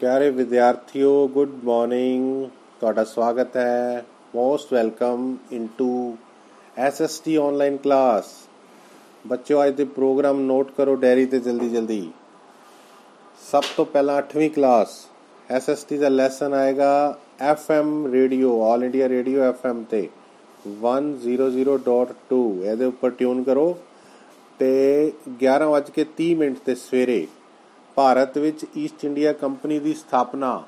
ਪਿਆਰੇ 0.00 0.30
ਵਿਦਿਆਰਥੀਓ 0.30 1.26
good 1.28 1.50
morning 1.64 2.46
ਤੁਹਾਡਾ 2.80 3.02
ਸਵਾਗਤ 3.04 3.56
ਹੈ। 3.56 4.04
Most 4.34 4.72
welcome 4.72 5.36
into 5.52 6.16
SST 6.76 7.36
online 7.36 7.76
class 7.76 8.32
ਬੱਚਿਓ, 9.24 9.64
ਅੱਜ 9.66 9.74
ਦੇ 9.74 9.84
ਪ੍ਰੋਗਰਾਮ 9.84 10.40
ਨੋਟ 10.40 10.70
ਕਰੋ 10.76 10.94
ਡਾਇਰੀ 10.96 11.26
ਤੇ 11.26 11.38
ਜਲਦੀ 11.38 11.68
ਜਲਦੀ। 11.68 12.10
ਸਭ 13.50 13.62
ਤੋਂ 13.76 13.84
ਪਹਿਲਾਂ 13.84 14.18
8ਵੀਂ 14.18 14.50
ਕਲਾਸ 14.50 14.96
ਐਸਐਸਟੀ 15.50 15.98
ਦਾ 15.98 16.08
ਲੈਸਨ 16.08 16.54
ਆਏਗਾ 16.54 17.18
FM 17.42 18.06
radio 18.12 18.60
All 18.62 18.84
India 18.84 19.08
Radio 19.08 19.42
FM 19.42 19.84
ਤੇ। 19.90 20.08
100.2 20.80 22.42
ਇਹਦੇ 22.64 22.84
ਉੱਪਰ 22.84 23.10
ਟਿਊਨ 23.10 23.42
ਕਰੋ। 23.42 23.76
ਤੇ 24.58 25.12
11:30 25.40 26.34
ਮਿੰਟ 26.34 26.58
ਤੇ 26.66 26.74
ਸਵੇਰੇ 26.74 27.26
ਭਾਰਤ 27.94 28.38
ਵਿੱਚ 28.38 28.66
ਈਸਟ 28.76 29.04
ਇੰਡੀਆ 29.04 29.32
ਕੰਪਨੀ 29.32 29.78
ਦੀ 29.78 29.94
ਸਥਾਪਨਾ। 29.94 30.62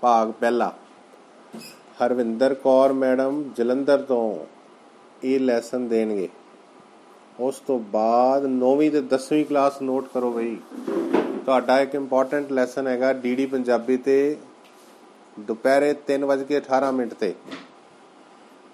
ਭਾਗ 0.00 0.30
ਪਹਿਲਾ। 0.30 0.72
ਹਰਵਿੰਦਰ 2.04 2.54
ਕੌਰ 2.54 2.92
ਮੈਡਮ 2.92 3.50
ਜਲੰਧਰ 3.56 4.02
ਤੋਂ 4.02 4.46
ਇਹ 5.24 5.40
ਲੈਸਨ 5.40 5.88
ਦੇਣਗੇ। 5.88 6.28
ਉਸ 7.40 7.58
ਤੋਂ 7.58 7.78
ਬਾਅਦ 7.78 8.44
9ਵੀਂ 8.44 8.90
ਤੇ 8.90 9.00
10ਵੀਂ 9.00 9.44
ਕਲਾਸ 9.44 9.82
ਨੋਟ 9.82 10.08
ਕਰੋ 10.14 10.30
ਬਈ। 10.30 10.56
ਤੁਹਾਡਾ 11.44 11.80
ਇੱਕ 11.80 11.94
ਇੰਪੋਰਟੈਂਟ 11.94 12.52
ਲੈਸਨ 12.52 12.86
ਹੈਗਾ 12.86 13.12
ਡੀਡੀ 13.12 13.46
ਪੰਜਾਬੀ 13.46 13.96
ਤੇ 13.96 14.36
ਦੁਪਹਿਰੇ 15.40 15.94
3:18 16.06 16.92
ਮਿੰਟ 16.92 17.14
ਤੇ। 17.14 17.34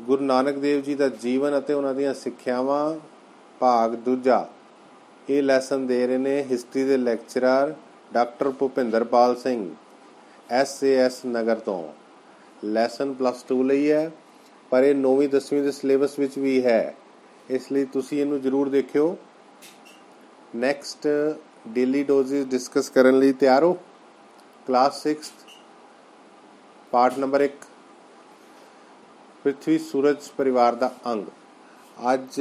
ਗੁਰੂ 0.03 0.25
ਨਾਨਕ 0.25 0.57
ਦੇਵ 0.57 0.80
ਜੀ 0.80 0.95
ਦਾ 0.95 1.09
ਜੀਵਨ 1.09 1.59
ਅਤੇ 1.59 1.75
ਉਹਨਾਂ 1.75 1.95
ਦੀਆਂ 1.95 2.15
ਸਿੱਖਿਆਵਾਂ। 2.15 2.95
ਭਾਗ 3.61 3.95
ਦੂਜਾ। 3.95 4.47
ਇਹ 5.30 5.43
ਲੈਸਨ 5.43 5.87
ਦੇ 5.87 6.07
ਰਹੇ 6.07 6.19
ਨੇ 6.19 6.43
ਹਿਸਟਰੀ 6.43 6.84
ਦੇ 6.84 6.97
lecturer 6.97 7.75
doctor 8.12 8.51
Bhupinderpal 8.51 9.37
Singh 9.37 9.71
SAS 10.51 11.21
Nagar 11.27 11.57
ਤੋਂ। 11.57 11.93
ਲੈਸਨ 12.65 13.13
ਪਲੱਸ 13.15 13.45
2 13.52 13.63
ਲਈ 13.63 13.90
ਹੈ, 13.90 14.10
ਪਰ 14.71 14.82
ਇਹ 14.82 14.95
9ਵੀਂ 14.95 15.29
10ਵੀਂ 15.29 15.63
ਦੇ 15.63 15.73
ਸਿਲੇਬਸ 15.73 16.18
ਵਿੱਚ 16.18 16.38
ਵੀ 16.38 16.65
ਹੈ। 16.65 16.95
ਇਸ 17.51 17.73
ਲਈ 17.73 17.85
ਤੁਸੀਂ 17.85 18.21
ਇਹਨੂੰ 18.21 18.40
ਜ਼ਰੂਰ 18.40 18.68
ਦੇਖਿਓ। 18.68 19.16
ਨੈਕਸਟ 20.57 21.09
ਡੇਲੀ 21.68 22.02
ਡੋਜ਼ਸ 22.02 22.46
ਡਿਸਕਸ 22.46 22.90
ਕਰਨ 22.90 23.18
ਲਈ 23.18 23.33
ਤਿਆਰ 23.33 23.65
ਹੋ। 23.65 23.73
ਕਲਾਸ 24.66 25.02
6th 25.07 25.46
ਪਾਰਟ 26.90 27.18
ਨੰਬਰ 27.18 27.40
1 27.40 27.66
ਪ੍ਰithvi 29.45 29.79
ਸੂਰਜ 29.79 30.16
ਪਰਿਵਾਰ 30.37 30.74
ਦਾ 30.74 30.95
ਅੰਗ। 31.07 31.27
ਅੱਜ 32.13 32.41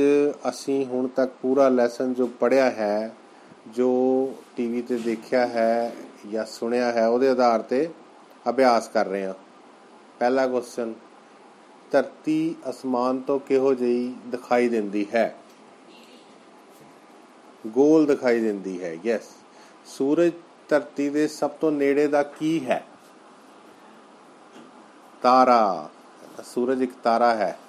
ਅਸੀਂ 0.50 0.86
ਹੁਣ 0.86 1.08
ਤੱਕ 1.08 1.32
ਪੂਰਾ 1.42 1.70
ਲੈਸਨ 1.70 2.14
ਜੋ 2.14 2.28
ਪੜਿਆ 2.28 2.72
ਹੈ, 2.72 3.16
ਜੋ 3.68 3.90
ਟੀਵੀ 4.56 4.82
ਤੇ 4.82 4.98
ਦੇਖਿਆ 4.98 5.48
ਹੈ 5.48 5.96
ਜਾਂ 6.32 6.46
ਸੁਣਿਆ 6.46 6.92
ਹੈ, 6.92 7.08
ਉਹਦੇ 7.08 7.30
ਆਧਾਰ 7.30 7.62
ਤੇ 7.62 7.90
ਅਭਿਆਸ 8.50 8.88
ਕਰ 8.88 9.06
ਰਹੇ 9.08 9.26
ਹਾਂ। 9.26 9.34
ਪਹਿਲਾ 10.20 10.48
ਕੁਐਸਚਨ 10.48 10.94
ਧਰਤੀ 11.92 12.56
ਅਸਮਾਨ 12.70 13.20
ਤੋਂ 13.20 13.40
ਕਿਹੋ 13.40 13.74
ਜਿਹੀ 13.74 14.16
ਦਿਖਾਈ 14.28 14.70
ਦਿੰਦੀ 14.70 15.08
ਹੈ? 15.14 15.36
ਗੋਲ 17.68 18.06
ਦਿਖਾਈ 18.06 18.40
ਦਿੰਦੀ 18.40 18.84
ਹੈ 18.84 18.98
ਯੈਸ 19.06 19.28
ਸੂਰਜ 19.86 20.32
ਧਰਤੀ 20.70 21.10
ਦੇ 21.10 21.28
ਸਭ 21.28 21.50
ਤੋਂ 21.50 21.72
ਨੇੜੇ 21.72 22.08
ਦਾ 22.08 22.24
ਕੀ 22.24 22.66
ਹੈ? 22.66 22.86
ਤਾਰਾ। 25.22 25.90
ਸੂਰਜ 26.44 26.82
ਇੱਕ 26.82 26.92
ਤਾਰਾ 27.04 27.36
ਹੈ। 27.36 27.60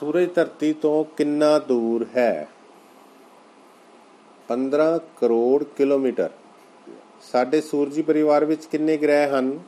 ਸੂਰਜ 0.00 0.34
ਧਰਤੀ 0.34 0.72
ਤੋਂ 0.72 1.04
ਕਿੰਨਾ 1.04 1.58
ਦੂਰ 1.58 2.06
ਹੈ? 2.16 2.48
15 4.48 4.98
ਕਰੋੜ 4.98 5.64
ਕਿਲੋਮੀਟਰ। 5.64 6.30
ਸਾਡੇ 7.32 7.60
ਸੂਰਜੀ 7.60 8.02
ਪਰਿਵਾਰ 8.02 8.44
ਵਿੱਚ 8.44 8.64
ਕਿੰਨੇ 8.64 8.96
ਗ੍ਰਹਿ 8.96 9.28
ਹਨ? 9.28 9.60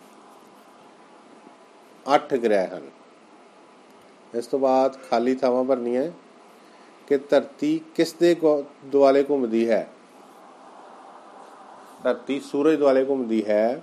8 2.14 2.36
ਗ੍ਰਹਿ 2.36 2.66
ਹਨ। 2.66 2.90
ਇਸ 4.34 4.46
ਤੋਂ 4.46 4.58
ਬਾਅਦ 4.58 4.98
ਖਾਲੀ 5.10 5.34
ਥਾਵਾਂ 5.34 5.64
ਭਰਨੀਆਂ 5.64 6.10
ਕਿ 7.06 7.18
ਧਰਤੀ 7.18 7.80
ਕਿਸ 7.94 8.12
ਦੇ 8.12 8.36
ਦੁਆਲੇ 8.84 9.24
ਘੁੰਮਦੀ 9.30 9.70
ਹੈ? 9.70 9.88
ਧਰਤੀ 12.02 12.40
ਸੂਰਜ 12.40 12.78
ਦੁਆਲੇ 12.78 13.04
ਘੁੰਮਦੀ 13.04 13.44
ਹੈ। 13.44 13.82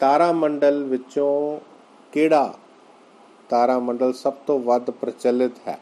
ਤਾਰਾ 0.00 0.32
ਮੰਡਲ 0.32 0.84
ਵਿੱਚੋਂ 0.84 1.60
ਕਿਹੜਾ 2.12 2.54
ਤਾਰਾ 3.48 3.78
ਮੰਡਲ 3.78 4.12
ਸਭ 4.12 4.32
ਤੋਂ 4.46 4.58
ਵੱਧ 4.60 4.90
ਪ੍ਰਚਲਿਤ 4.90 5.58
ਹੈ। 5.68 5.78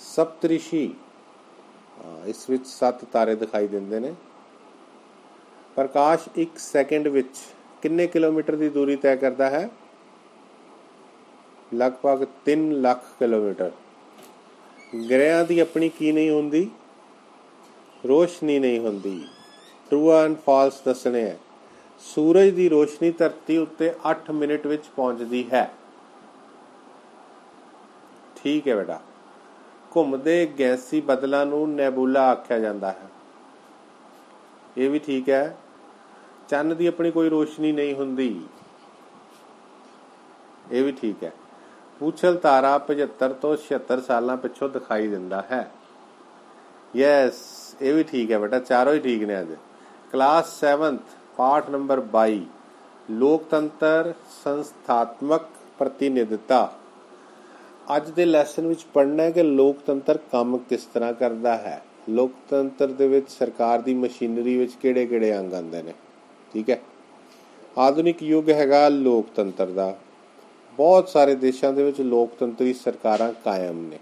ਸਪਤਰਿਸ਼ੀ 0.00 0.94
ਇਸ 2.26 2.48
ਵਿੱਚ 2.50 2.66
7 2.66 3.04
ਤਾਰੇ 3.04 3.34
ਦਿਖਾਈ 3.34 3.66
ਦਿੰਦੇ 3.68 4.00
ਨੇ। 4.00 4.14
ਪ੍ਰਕਾਸ਼ 5.76 6.28
1 6.38 6.58
ਸੈਕਿੰਡ 6.58 7.08
ਵਿੱਚ 7.08 7.36
ਕਿੰਨੇ 7.82 8.06
ਕਿਲੋਮੀਟਰ 8.06 8.56
ਦੀ 8.56 8.68
ਦੂਰੀ 8.68 8.96
ਤੈਅ 8.96 9.16
ਕਰਦਾ 9.16 9.50
ਹੈ? 9.50 9.68
ਲਗਭਗ 11.74 12.24
3 12.44 12.70
ਲੱਖ 12.72 13.04
ਕਿਲੋਮੀਟਰ। 13.18 13.70
ਗ੍ਰਹਿਆਂ 15.10 15.44
ਦੀ 15.44 15.58
ਆਪਣੀ 15.58 15.88
ਕੀ 15.88 16.12
ਨਹੀਂ 16.12 16.30
ਹੁੰਦੀ? 16.30 16.70
ਰੋਸ਼ਨੀ 18.04 18.58
ਨਹੀਂ 18.58 18.78
ਹੁੰਦੀ। 18.78 19.28
ਟਰੂ 19.90 20.10
ਐਂਡ 20.12 20.36
ਫਾਲਸ 20.36 20.80
ਦੱਸਣੇ 20.84 21.22
ਹੈ। 21.22 21.38
ਸੂਰਜ 21.98 22.50
ਦੀ 22.50 22.68
ਰੋਸ਼ਨੀ 22.68 23.10
ਧਰਤੀ 23.10 23.56
ਉੱਤੇ 23.56 23.94
8 24.10 24.32
ਮਿੰਟ 24.32 24.66
ਵਿੱਚ 24.66 24.84
ਪਹੁੰਚਦੀ 24.96 25.50
ਹੈ। 25.52 25.74
ਠੀਕ 28.36 28.68
ਹੈ 28.68 28.76
ਬੇਟਾ। 28.76 29.00
ਘੁੰਮਦੇ 29.96 30.52
ਗੈਸੀ 30.58 31.00
ਬਦਲਾਂ 31.00 31.46
ਨੂੰ 31.46 31.74
ਨੈਬੂਲਾ 31.74 32.28
ਆਖਿਆ 32.30 32.58
ਜਾਂਦਾ 32.58 32.92
ਹੈ। 32.92 33.08
ਇਹ 34.76 34.90
ਵੀ 34.90 34.98
ਠੀਕ 34.98 35.30
ਹੈ। 35.30 35.56
ਚੰਨ 36.48 36.76
ਦੀ 36.76 36.86
ਆਪਣੀ 36.86 37.10
ਕੋਈ 37.10 37.28
ਰੋਸ਼ਨੀ 37.28 37.72
ਨਹੀਂ 37.72 37.94
ਹੁੰਦੀ। 37.94 38.40
ਇਹ 40.70 40.84
ਵੀ 40.84 40.92
ਠੀਕ 40.92 41.24
ਹੈ। 41.24 41.32
ਪੂਛਲ 41.98 42.36
ਤਾਰਾ 42.36 42.78
75 42.78 43.34
ਤੋਂ 43.34 43.56
76 43.56 44.00
ਸਾਲਾਂ 44.00 44.36
ਪਿੱਛੋਂ 44.36 44.68
ਦਿਖਾਈ 44.68 45.08
ਦਿੰਦਾ 45.08 45.42
ਹੈ। 45.42 45.70
ਯੈਸ 46.96 47.34
ਇਹ 47.80 47.94
ਵੀ 47.94 48.02
ਠੀਕ 48.04 48.32
ਹੈ 48.32 48.38
ਬੇਟਾ। 48.38 48.58
ਚਾਰੋਂ 48.58 48.94
ਹੀ 48.94 48.98
ਠੀਕ 48.98 49.22
ਨੇ 49.22 49.40
ਅੱਜ। 49.40 49.48
ਕਲਾਸ 50.12 50.64
7th 50.64 51.17
ਪਾਠ 51.38 51.70
ਨੰਬਰ 51.70 52.00
22 52.00 52.40
ਲੋਕਤੰਤਰ 53.10 54.14
ਸੰਸਥਾਤਮਕ 54.44 55.40
ਪ੍ਰਤੀਨਿਧਤਾ। 55.78 56.72
ਅੱਜ 57.96 58.10
ਦੇ 58.10 58.24
ਲੈਸਨ 58.24 58.66
ਵਿੱਚ 58.66 58.86
ਪੜ੍ਹਨਾ 58.94 59.22
ਹੈ 59.22 59.30
ਕਿ 59.30 59.42
ਲੋਕਤੰਤਰ 59.42 60.18
ਕੰਮ 60.32 60.58
ਕਿਸ 60.58 60.84
ਤਰ੍ਹਾਂ 60.84 61.12
ਕਰਦਾ 61.12 61.56
ਹੈ। 61.56 61.82
ਲੋਕਤੰਤਰ 62.08 62.86
ਦੇ 62.86 63.08
ਵਿੱਚ 63.08 63.30
ਸਰਕਾਰ 63.30 63.82
ਦੀ 63.82 63.94
ਮਸ਼ੀਨਰੀ 63.94 64.56
ਵਿੱਚ 64.56 64.72
ਕਿਹੜੇ-ਕਿਹੜੇ 64.74 65.38
ਅੰਗ 65.38 65.54
ਆਉਂਦੇ 65.54 65.82
ਨੇ? 65.82 65.94
ਠੀਕ 66.52 66.70
ਹੈ? 66.70 66.80
ਆਧੁਨਿਕ 67.78 68.22
ਯੁੱਗ 68.22 68.50
ਹੈਗਾ 68.50 68.88
ਲੋਕਤੰਤਰ 68.88 69.66
ਦਾ। 69.66 69.98
ਬਹੁਤ 70.76 71.08
ਸਾਰੇ 71.08 71.34
ਦੇਸ਼ਾਂ 71.34 71.72
ਦੇ 71.72 71.82
ਵਿੱਚ 71.82 72.00
ਲੋਕਤੰਤਰੀ 72.00 72.72
ਸਰਕਾਰਾਂ 72.72 73.32
ਕਾਇਮ 73.44 73.88
ਨੇ। 73.88 73.98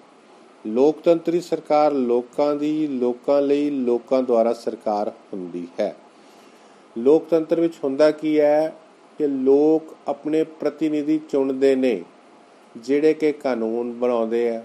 ਲੋਕਤੰਤਰੀ 0.66 1.40
ਸਰਕਾਰ 1.40 1.92
ਲੋਕਾਂ 1.92 2.56
ਦੀ, 2.56 2.86
ਲੋਕਾਂ 2.86 3.42
ਲਈ, 3.42 3.70
ਲੋਕਾਂ 3.70 4.22
ਦੁਆਰਾ 4.22 4.52
ਸਰਕਾਰ 4.52 5.08
ਹੁੰਦੀ 5.08 5.68
ਹੈ। 5.80 5.96
ਲੋਕਤੰਤਰ 6.98 7.60
ਵਿੱਚ 7.60 7.74
ਹੁੰਦਾ 7.84 8.10
ਕੀ 8.10 8.40
ਹੈ 8.40 8.76
ਕਿ 9.18 9.26
ਲੋਕ 9.26 9.96
ਆਪਣੇ 10.08 10.44
ਪ੍ਰਤੀਨਿਧੀ 10.44 11.20
ਚੁਣਦੇ 11.28 11.76
ਨੇ, 11.76 12.04
ਜਿਹੜੇ 12.76 13.14
ਕਿ 13.14 13.32
ਕਾਨੂੰਨ 13.32 13.92
ਬਣਾਉਂਦੇ 13.92 14.56
ਆ। 14.56 14.64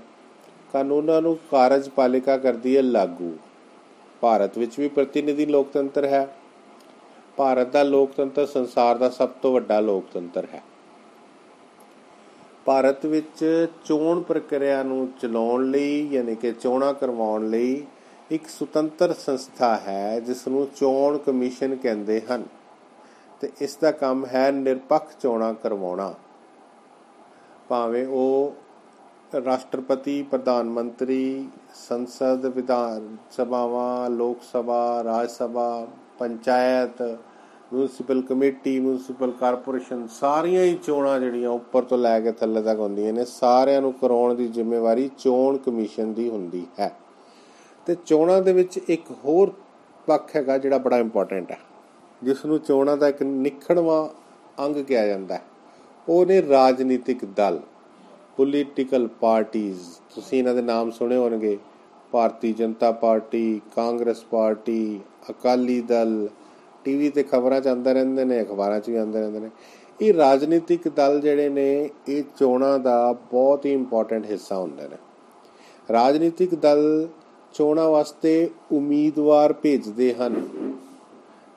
ਕਾਨੂੰਨਾਂ 0.74 1.22
ਨੂੰ 1.22 1.38
ਕਾਰਜਪਾਲਿਕਾ 1.52 2.38
ਕਰਦੀ 2.38 2.78
ਹੈ 2.78 2.82
ਲਾਗੂ। 2.82 3.38
ਭਾਰਤ 4.22 4.58
ਵਿੱਚ 4.58 4.80
ਵੀ 4.80 4.88
ਪ੍ਰਤੀਨਿਧੀ 4.88 5.46
ਲੋਕਤੰਤਰ 5.46 6.04
ਹੈ। 6.04 6.36
ਭਾਰਤ 7.38 7.68
ਦਾ 7.68 7.84
ਲੋਕਤੰਤਰ 7.84 8.46
ਸੰਸਾਰ 8.46 8.98
ਦਾ 8.98 9.10
ਸਭ 9.10 9.30
ਤੋਂ 9.30 9.54
ਵੱਡਾ 9.54 9.80
ਲੋਕਤੰਤਰ 9.80 10.48
ਹੈ। 10.54 10.64
ਭਾਰਤ 12.66 13.06
ਵਿੱਚ 13.06 13.68
ਚੋਣ 13.86 14.22
ਪ੍ਰਕਿਰਿਆ 14.22 14.84
ਨੂੰ 14.84 15.10
ਚਲਾਉਣ 15.22 15.72
ਲਈ, 15.72 16.10
ਯਾਨੀ 16.12 16.36
ਕਿ 16.36 16.52
ਚੋਣਾਂ 16.52 16.94
ਕਰਵਾਉਣ 16.94 17.50
ਲਈ 17.50 17.86
ਇੱਕ 18.32 18.48
ਸੁਤੰਤਰ 18.48 19.14
ਸੰਸਥਾ 19.14 19.78
ਹੈ 19.88 20.20
ਜਿਸ 20.20 20.48
ਨੂੰ 20.48 20.68
ਚੋਣ 20.76 21.18
ਕਮਿਸ਼ਨ 21.18 21.76
ਕਹਿੰਦੇ 21.76 22.22
ਹਨ। 22.22 22.44
ਤੇ 23.42 23.52
ਇਸ 23.62 23.78
ਦਾ 23.78 23.92
ਕੰਮ 23.92 24.26
ਹੈ 24.26 24.52
ਨਿਰਪੱਖ 24.52 25.12
ਚੋਣਾਂ 25.22 25.54
ਕਰਵਾਉਣਾ। 25.54 26.14
ਭਾਵੇਂ 27.70 28.08
ਉਹ 28.08 28.54
ਰਾਸ਼ਟਰਪਤੀ, 29.46 30.24
ਪ੍ਰਧਾਨ 30.24 30.70
ਮੰਤਰੀ, 30.70 31.50
ਸੰਸਦ, 31.76 32.46
ਵਿਧਾਨ 32.46 33.18
ਸਭਾਵਾਂ, 33.32 34.10
Lok 34.10 34.38
Sabha, 34.54 35.04
Raj 35.04 35.30
Sabha, 35.30 35.88
panchayat, 36.20 37.02
municipal 37.74 38.22
committee, 38.22 38.80
municipal 38.80 39.32
corporation, 39.32 40.08
ਸਾਰੀਆਂ 40.08 40.64
ਹੀ 40.64 40.80
ਚੋਣਾਂ 40.84 41.20
ਜਿਹੜੀਆਂ 41.20 41.50
ਉੱਪਰ 41.50 41.84
ਤੋਂ 41.84 41.98
ਲੈ 41.98 42.20
ਕੇ 42.20 42.32
ਥੱਲੇ 42.32 42.62
ਤੱਕ 42.62 42.80
ਹੁੰਦੀਆਂ 42.80 43.14
ਨੇ, 43.14 43.26
ਸਾਰਿਆਂ 43.26 43.82
ਨੂੰ 43.82 43.94
ਕਰਾਉਣ 43.94 44.36
ਦੀ 44.36 44.48
ਜ਼ਿੰਮੇਵਾਰੀ 44.48 45.10
ਚੋਣ 45.18 45.58
ਕਮਿਸ਼ਨ 45.58 46.14
ਦੀ 46.14 46.30
ਹੁੰਦੀ 46.30 46.68
ਹੈ। 46.80 46.92
ਤੇ 47.92 47.98
ਚੋਣਾਂ 48.06 48.42
ਦੇ 48.42 48.54
ਵਿੱਚ 48.54 48.78
ਇੱਕ 48.78 49.12
ਹੋਰ 49.26 49.54
ਪੱਖ 50.08 50.36
ਹੈਗਾ 50.36 50.58
ਜਿਹੜਾ 50.58 50.78
ਬੜਾ 50.78 50.98
ਇੰਪੋਰਟੈਂਟ 50.98 51.52
ਹੈ। 51.52 51.60
ਜਿਸ 52.24 52.46
ਨੂੰ 52.46 52.60
ਚੋਣਾਂ 52.60 52.98
ਦਾ 52.98 53.08
ਇੱਕ 53.08 53.24
ਨਿਖੜਵਾ 53.24 54.14
ਅੰਗ 54.66 54.76
ਕਿਹਾ 54.76 55.08
ਜਾਂਦਾ 55.08 55.36
ਹੈ। 55.36 55.42
ਉਹ 56.10 56.26
ਨੇ 56.26 56.48
ਰਾਜਨੀਤਿਕ 56.50 57.26
ਦਲ 57.26 57.60
ਪੋਲੀਟੀਕਲ 58.38 59.08
ਪਾਰਟੀਆਂ 59.08 59.76
ਤੁਸੀਂ 60.16 60.40
ਇਹਨਾਂ 60.40 60.54
ਦੇ 60.54 60.62
ਨਾਮ 60.62 60.92
ਸੁਣੇ 60.92 61.16
ਹੋਣਗੇ। 61.16 61.58
Bharatiya 62.12 62.54
Janata 62.54 62.92
Party, 62.92 63.62
Congress 63.76 64.24
Party, 64.24 65.00
Akali 65.30 65.82
Dal. 65.82 66.30
TV 66.84 67.10
ਤੇ 67.10 67.24
ਖਬਰਾਂ 67.24 67.62
ਚ 67.62 67.68
ਆਉਂਦੇ 67.68 67.94
ਰਹਿੰਦੇ 67.94 68.26
ਨੇ, 68.26 68.42
ਅਖਬਾਰਾਂ 68.42 68.80
'ਚ 68.80 68.90
ਵੀ 68.90 68.96
ਆਉਂਦੇ 68.96 69.20
ਰਹਿੰਦੇ 69.20 69.40
ਨੇ। 69.40 69.50
ਇਹ 70.02 70.14
ਰਾਜਨੀਤਿਕ 70.14 70.88
ਦਲ 70.88 71.22
ਜਿਹੜੇ 71.22 71.50
ਨੇ, 71.50 71.90
ਇਹ 72.08 72.24
ਚੋਣਾਂ 72.38 72.80
ਦਾ 72.80 73.14
ਬਹੁਤ 73.14 73.66
ਹੀ 73.66 73.74
ਇੰਪੋਰਟੈਂਟ 73.74 74.26
ਹਿੱਸਾ 74.26 74.58
ਹੁੰਦੇ 74.58 74.88
ਨੇ। 74.88 74.98
ਰਾਜਨੀਤਿਕ 75.94 76.56
ਦਲ 76.56 77.08
ਚੋਣਾਂ 77.54 77.90
ਵਾਸਤੇ 77.90 78.50
ਉਮੀਦਵਾਰ 78.72 79.54
ਭੇਜਦੇ 79.54 80.14
ਹਨ। 80.14 80.48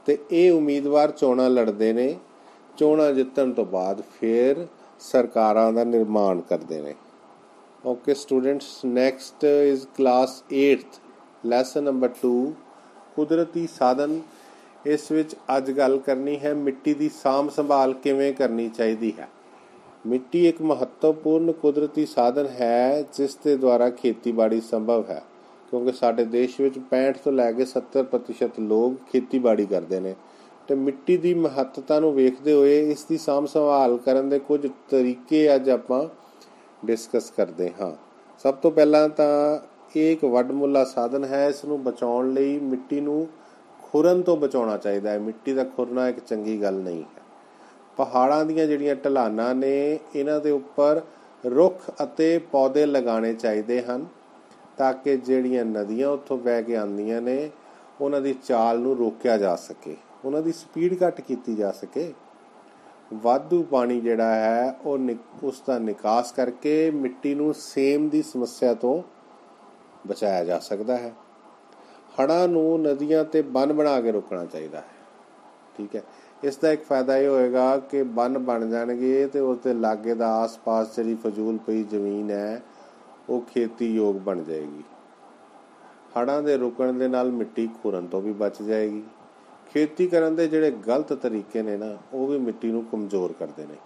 ਤੇ 0.07 0.19
ਇਹ 0.31 0.53
ਉਮੀਦਵਾਰ 0.53 1.11
ਚੋਣਾਂ 1.11 1.51
ਲੜਦੇ 1.51 1.93
ਨੇ। 1.93 2.17
ਚੋਣਾਂ 2.77 3.13
ਜਿੱਤਣ 3.13 3.53
ਤੋਂ 3.53 3.65
ਬਾਅਦ 3.65 4.03
ਫਿਰ 4.21 4.67
ਸਰਕਾਰਾਂ 5.01 5.73
ਦਾ 5.73 5.85
ਨਿਰਮਾਣ 5.85 6.41
ਕਰਦੇ 6.41 6.81
ਨੇ। 6.81 6.95
Okay 7.87 8.15
students, 8.15 8.85
next 8.85 9.45
is 9.45 9.87
class 9.99 10.43
8th 10.53 11.01
lesson 11.47 11.83
number 11.83 12.09
2 12.09 12.53
ਕੁਦਰਤੀ 13.17 13.69
ਸਾਧਨ, 13.79 14.21
ਇਸ 14.87 15.13
ਵਿੱਚ 15.13 15.37
ਅੱਜ 15.57 15.71
ਗੱਲ 15.71 15.99
ਕਰਨੀ 15.99 16.39
ਹੈ, 16.39 16.55
ਮਿੱਟੀ 16.55 16.95
ਦੀ 16.95 17.11
ਸਾਂਭ 17.23 17.51
ਸੰਭਾਲ 17.51 17.93
ਕਿਵੇਂ 17.93 18.35
ਕਰਨੀ 18.35 18.69
ਚਾਹੀਦੀ 18.69 19.13
ਹੈ? 19.19 19.29
ਮਿੱਟੀ 20.07 20.49
ਇੱਕ 20.49 20.63
ਮਹੱਤਵਪੂਰਨ 20.63 21.53
ਕੁਦਰਤੀ 21.53 22.07
ਸਾਧਨ 22.07 22.47
ਹੈ, 22.47 23.03
ਜਿਸ 23.03 23.37
ਦੇ 23.37 23.57
ਦੁਆਰਾ 23.57 23.91
ਖੇਤੀਬਾੜੀ 23.91 24.61
ਸੰਭਵ 24.61 25.05
ਹੈ। 25.09 25.23
ਕਿਉਂਕਿ 25.71 25.93
ਸਾਡੇ 25.93 26.25
ਦੇਸ਼ 26.25 26.61
ਵਿੱਚ 26.61 26.79
65 26.79 27.19
ਤੋਂ 27.25 27.33
ਲੈ 27.33 27.53
ਕੇ 27.53 27.65
70% 27.65 28.61
ਲੋਕ 28.61 28.95
ਖੇਤੀਬਾੜੀ 29.13 29.67
ਕਰਦੇ 29.67 30.01
ਨੇ। 30.01 30.15
ਤੇ 30.69 30.75
ਮਿੱਟੀ 30.75 31.17
ਦੀ 31.17 31.35
ਮਹੱਤਤਾ 31.35 32.01
ਨੂੰ 32.01 32.15
ਵੇਖਦੇ 32.15 32.53
ਹੋਏ 32.53 32.91
ਇਸ 32.91 33.05
ਦੀ 33.05 33.19
ਸਾਂਭ 33.19 33.47
ਸੰਭਾਲ 33.47 33.97
ਕਰਨ 33.97 34.29
ਦੇ 34.29 34.39
ਕੁਝ 34.39 34.67
ਤਰੀਕੇ 34.91 35.55
ਅੱਜ 35.55 35.71
ਆਪਾਂ 35.71 36.09
ਡਿਸਕਸ 36.87 37.31
ਕਰਦੇ 37.31 37.73
ਹਾਂ। 37.81 37.93
ਸਭ 38.39 38.55
ਤੋਂ 38.55 38.71
ਪਹਿਲਾਂ 38.71 39.09
ਤਾਂ 39.09 39.59
ਇਹ 39.97 40.13
ਇੱਕ 40.13 40.25
ਵੱਡਮੁੱਲਾ 40.25 40.85
ਸਾਧਨ 40.85 41.25
ਹੈ, 41.25 41.49
ਇਸ 41.49 41.65
ਨੂੰ 41.65 41.83
ਬਚਾਉਣ 41.83 42.33
ਲਈ 42.33 42.59
ਮਿੱਟੀ 42.59 43.01
ਨੂੰ 43.01 43.29
ਖੁਰਨ 43.83 44.23
ਤੋਂ 44.23 44.37
ਬਚਾਉਣਾ 44.37 44.77
ਚਾਹੀਦਾ 44.77 45.11
ਹੈ। 45.11 45.19
ਮਿੱਟੀ 45.19 45.53
ਦਾ 45.53 45.65
ਖੁਰਨਾ 45.65 46.09
ਇੱਕ 46.09 46.19
ਚੰਗੀ 46.19 46.63
ਗੱਲ 46.63 46.75
ਨਹੀਂ 46.75 47.03
ਹੈ। 47.03 47.23
ਪਹਾੜਾਂ 47.97 48.45
ਦੀਆਂ 48.45 48.67
ਜਿਹੜੀਆਂ 48.67 48.95
ਢਲਾਨਾਂ 48.95 49.55
ਨੇ, 49.55 49.99
ਇਹਨਾਂ 50.17 50.41
ਦੇ 50.41 50.51
ਉੱਪਰ 50.51 51.01
ਰੁੱਖ 51.47 51.91
ਅਤੇ 52.03 52.39
ਪੌਦੇ 52.39 52.87
ਲਗਾਉਣੇ 52.87 53.35
ਚਾਹੀਦੇ 53.35 53.83
ਹਨ। 53.83 54.07
ਤਾਂ 54.77 54.93
ਕਿ 54.93 55.17
ਜਿਹੜੀਆਂ 55.17 55.65
ਨਦੀਆਂ 55.65 56.09
ਉੱਥੋਂ 56.09 56.39
ਵਹਿ 56.39 56.63
ਕੇ 56.63 56.77
ਆਉਂਦੀਆਂ 56.77 57.23
ਨੇ, 57.23 57.51
ਉਹਨਾਂ 58.01 58.21
ਦੀ 58.21 58.35
ਚਾਲ 58.45 58.79
ਨੂੰ 58.79 58.97
ਰੋਕਿਆ 58.97 59.39
ਜਾ 59.39 59.57
ਸਕੇ, 59.57 59.97
ਉਹਨਾਂ 60.25 60.43
ਦੀ 60.43 60.53
ਸਪੀਡ 60.53 61.03
ਘੱਟ 61.07 61.21
ਕੀਤੀ 61.21 61.55
ਜਾ 61.55 61.73
ਸਕੇ। 61.73 62.15
ਵਾਧੂ 63.15 63.63
ਪਾਣੀ 63.63 64.01
ਜਿਹੜਾ 64.01 64.35
ਹੈ, 64.35 64.77
ਉਹ 64.85 64.99
ਉਸ 65.43 65.63
ਦਾ 65.67 65.79
ਨਿਕਾਸ 65.79 66.33
ਕਰਕੇ 66.33 66.91
ਮਿੱਟੀ 66.91 67.35
ਨੂੰ 67.35 67.55
ਸੇਮ 67.55 68.09
ਦੀ 68.09 68.23
ਸਮੱਸਿਆ 68.23 68.75
ਤੋਂ 68.75 69.03
ਬਚਾਇਆ 70.07 70.45
ਜਾ 70.45 70.59
ਸਕਦਾ 70.59 70.97
ਹੈ। 70.97 71.13
ਹੜਾਂ 72.21 72.49
ਨੂੰ 72.49 72.83
ਨਦੀਆਂ 72.83 73.25
ਤੇ 73.25 73.43
ਬੰਨ 73.43 73.73
ਬਣਾ 73.73 74.01
ਕੇ 74.01 74.13
ਰੋਕਣਾ 74.13 74.45
ਚਾਹੀਦਾ 74.45 74.79
ਹੈ। 74.79 74.85
ਠੀਕ 75.79 75.97
ਹੈ। 75.97 76.03
ਇਸ 76.45 76.57
ਦਾ 76.57 76.73
ਇੱਕ 76.73 76.85
ਫਾਇਦਾ 76.85 77.17
ਇਹ 77.17 77.29
ਹੋਏਗਾ 77.29 77.79
ਕਿ 77.79 78.03
ਬੰਨ 78.03 78.39
ਬਣ 78.39 78.71
ਜਾਣਗੇ 78.71 79.27
ਤੇ 79.27 79.41
ਉਸ 79.41 79.59
ਦੇ 79.59 79.75
ਲਾਗੇ 79.75 80.15
ਦਾ 80.15 80.29
ਆਸ-ਪਾਸ 80.29 80.97
ਜਿਹੜੀ 80.97 81.15
ਫਜ਼ੂਲ 81.15 81.59
ਪਈ 81.59 81.83
ਜ਼ਮੀਨ 81.83 82.31
ਹੈ 82.31 82.63
ਉਹ 83.29 83.41
ਖੇਤੀ 83.41 83.95
ਯੋਗ 83.95 84.17
ਬਣ 84.17 84.43
ਜਾਏਗੀ। 84.43 84.83
ਹੜਾਂ 86.19 86.43
ਦੇ 86.43 86.57
ਰੁਕਣ 86.57 86.93
ਦੇ 86.93 87.09
ਨਾਲ 87.09 87.31
ਮਿੱਟੀ 87.33 87.69
ਖੁਰਨ 87.83 88.07
ਤੋਂ 88.07 88.23
ਵੀ 88.23 88.33
ਬਚ 88.33 88.63
ਜਾਏਗੀ। 88.63 89.03
ਖੇਤੀ 89.73 90.07
ਕਰਨ 90.07 90.35
ਦੇ 90.35 90.49
ਜਿਹੜੇ 90.49 90.71
ਗਲਤ 90.71 91.13
ਤਰੀਕੇ 91.13 91.63
ਨੇ 91.63 91.77
ਨਾ, 91.77 91.99
ਉਹ 92.13 92.27
ਵੀ 92.27 92.39
ਮਿੱਟੀ 92.39 92.73
ਨੂੰ 92.73 92.85
ਕਮਜ਼ੋਰ 92.85 93.33
ਕਰਦੇ 93.33 93.67
ਨੇ 93.67 93.77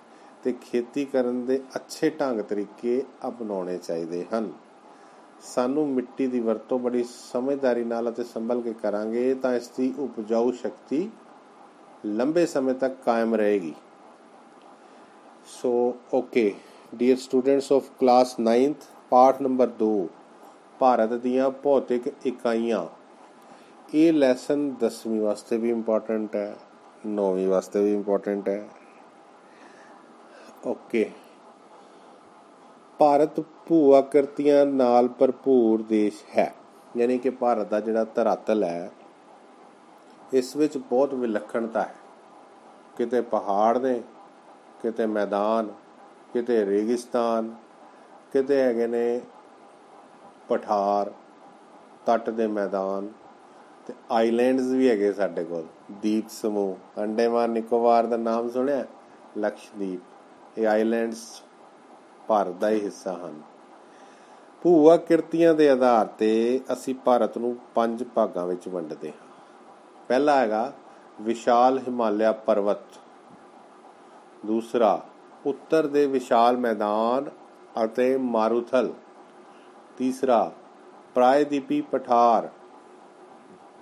ਤੇ 0.45 0.53
ਖੇਤੀ 0.53 1.05
ਕਰਨ 1.05 1.47
ਦੇ 1.47 1.61
ਅੱਛੇ 1.77 2.11
ਢੰਗ 2.11 2.41
ਤਰੀਕੇ 2.41 3.03
ਅਪਣਾਉਣੇ 3.29 3.79
ਚਾਹੀਦੇ 3.79 4.25
ਹਨ। 4.35 4.53
ਸਾਨੂੰ 5.43 5.89
ਮਿੱਟੀ 5.89 6.27
ਦੀ 6.27 6.41
ਵਰਤੋਂ 6.41 6.79
ਬੜੀ 6.79 7.05
ਸਮਝਦਾਰੀ 7.33 7.85
ਨਾਲ 7.85 8.11
ਅਤੇ 8.11 8.25
ਸੰਭਲ 8.25 8.61
ਕੇ 8.61 8.73
ਕਰਾਂਗੇ 8.73 9.35
ਤਾਂ 9.35 9.55
ਇਸ 9.55 9.69
ਦੀ 9.69 9.95
ਉਪਜਾਊ 9.99 10.53
ਸ਼ਕਤੀ 10.53 11.11
ਲੰਬੇ 12.07 12.47
ਸਮੇਂ 12.47 12.75
ਤੱਕ 12.75 12.97
ਕਾਇਮ 13.05 13.35
ਰਹੇਗੀ। 13.35 13.75
So 15.47 15.97
okay 16.15 16.55
dear 16.95 17.17
students 17.17 17.73
of 17.73 17.85
class 18.01 18.37
9th 18.41 18.98
ਪਾਠ 19.13 19.41
ਨੰਬਰ 19.43 19.71
2 19.79 20.09
ਭਾਰਤ 20.79 21.13
ਦੀਆਂ 21.13 21.51
ਭੌਤਿਕ 21.63 22.09
ਇਕਾਈਆਂ। 22.27 22.87
ਇਹ 23.95 24.13
ਲੈਸਨ 24.13 24.71
10ਵੀਂ 24.81 25.21
ਵਾਸਤੇ 25.21 25.57
ਵੀ 25.57 25.71
ਇੰਪੋਰਟੈਂਟ 25.71 26.35
ਹੈ 26.37 26.57
9ਵੀਂ 27.09 27.47
ਵਾਸਤੇ 27.49 27.83
ਵੀ 27.85 27.95
ਇੰਪੋਰਟੈਂਟ 27.95 28.49
ਹੈ। 28.49 28.69
ਓਕੇ 30.67 31.11
ਭਾਰਤ 33.01 33.41
ਭੂ 33.67 33.93
ਆਕਰਤੀਆਂ 33.95 34.65
ਨਾਲ 34.67 35.09
ਭਰਪੂਰ 35.09 35.83
ਦੇਸ਼ 35.83 36.23
ਹੈ, 36.37 36.53
ਯਾਨੀ 36.97 37.19
ਕਿ 37.19 37.31
ਭਾਰਤ 37.31 37.69
ਦਾ 37.69 37.81
ਜਿਹੜਾ 37.81 38.05
ਧਰਾਤਲ 38.15 38.65
ਹੈ, 38.65 38.91
ਇਸ 40.33 40.55
ਵਿੱਚ 40.57 40.77
ਬਹੁਤ 40.79 41.15
ਵਿਲੱਖਣਤਾ 41.15 41.83
ਹੈ। 41.83 41.95
ਕਿਤੇ 42.97 43.21
ਪਹਾੜ 43.21 43.79
ਨੇ, 43.79 44.01
ਕਿਤੇ 44.83 45.07
ਮੈਦਾਨ, 45.07 45.69
ਕਿਤੇ 46.33 46.65
ਰੇਗਿਸਤਾਨ 46.67 47.51
ਕਿਤੇ 48.33 48.63
ਹੈਗੇ 48.63 48.87
ਨੇ 48.87 49.21
ਪਠਾਰ, 50.49 51.13
ਤੱਟ 52.07 52.31
ਦੇ 52.31 52.47
ਮੈਦਾਨ 52.47 53.09
ਤੇ 53.87 53.95
ਆਈਲੈਂਡਸ 54.11 54.65
ਵੀ 54.65 54.89
ਹੈਗੇ 54.89 55.13
ਸਾਡੇ 55.13 55.45
ਕੋਲ, 55.45 55.65
ਦੀਪ 55.93 56.29
ਸਮੂਹ, 56.29 57.01
ਅੰਡੇਮਾਨ 57.01 57.51
ਨਿਕੋਬਾਰ 57.51 58.07
ਦਾ 58.07 58.17
ਨਾਮ 58.17 58.51
ਸੁਣਿਆ? 58.51 58.85
ਲਕਸ਼ਦੀਪ। 59.39 60.01
ਇਹ 60.59 60.67
ਆਈਲੈਂਡਸ 60.69 61.43
ਭਾਰਤ 62.29 62.55
ਦਾ 62.55 62.71
ਹੀ 62.71 62.85
ਹਿੱਸਾ 62.85 63.13
ਹਨ। 63.13 63.41
ਭੂਆ 64.63 64.97
ਕਿਰਤੀਆਂ 64.97 65.55
ਦੇ 65.55 65.71
ਆਧਾਰ 65.71 66.07
ਤੇ 66.07 66.61
ਅਸੀਂ 66.73 66.95
ਭਾਰਤ 66.95 67.39
ਨੂੰ 67.39 67.57
ਪੰਜ 67.75 68.05
ਭਾਗਾਂ 68.05 68.47
ਵਿੱਚ 68.47 68.69
ਵੰਡਦੇ 68.69 69.09
ਹਾਂ। 69.09 69.29
ਪਹਿਲਾ 70.09 70.37
ਹੈਗਾ 70.37 70.73
ਵਿਸ਼ਾਲ 71.21 71.79
ਹਿਮਾਲਿਆ 71.79 72.33
ਪਰਬਤ। 72.33 73.01
ਦੂਸਰਾ, 74.47 75.07
ਉੱਤਰ 75.47 75.87
ਦੇ 75.87 76.07
ਵਿਸ਼ਾਲ 76.07 76.57
ਮੈਦਾਨ 76.57 77.31
ਅਤੇ 77.85 78.17
ਮਾਰੂਥਲ। 78.17 78.93
ਤੀਸਰਾ 79.97 80.53
ਪ੍ਰਾਇਦੀਪੀ 81.15 81.81
ਪਠਾਰ। 81.81 82.49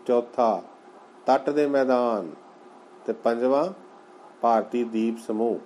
ਚੌਥਾ, 0.07 0.63
ਤੱਟ 1.27 1.51
ਦੇ 1.51 1.67
ਮੈਦਾਨ। 1.67 2.31
ਤੇ 3.07 3.13
ਪੰਜਵਾਂ, 3.13 3.69
ਭਾਰਤੀ 4.41 4.85
ਦੀਪ 4.85 5.19
ਸਮੂਹ। 5.19 5.59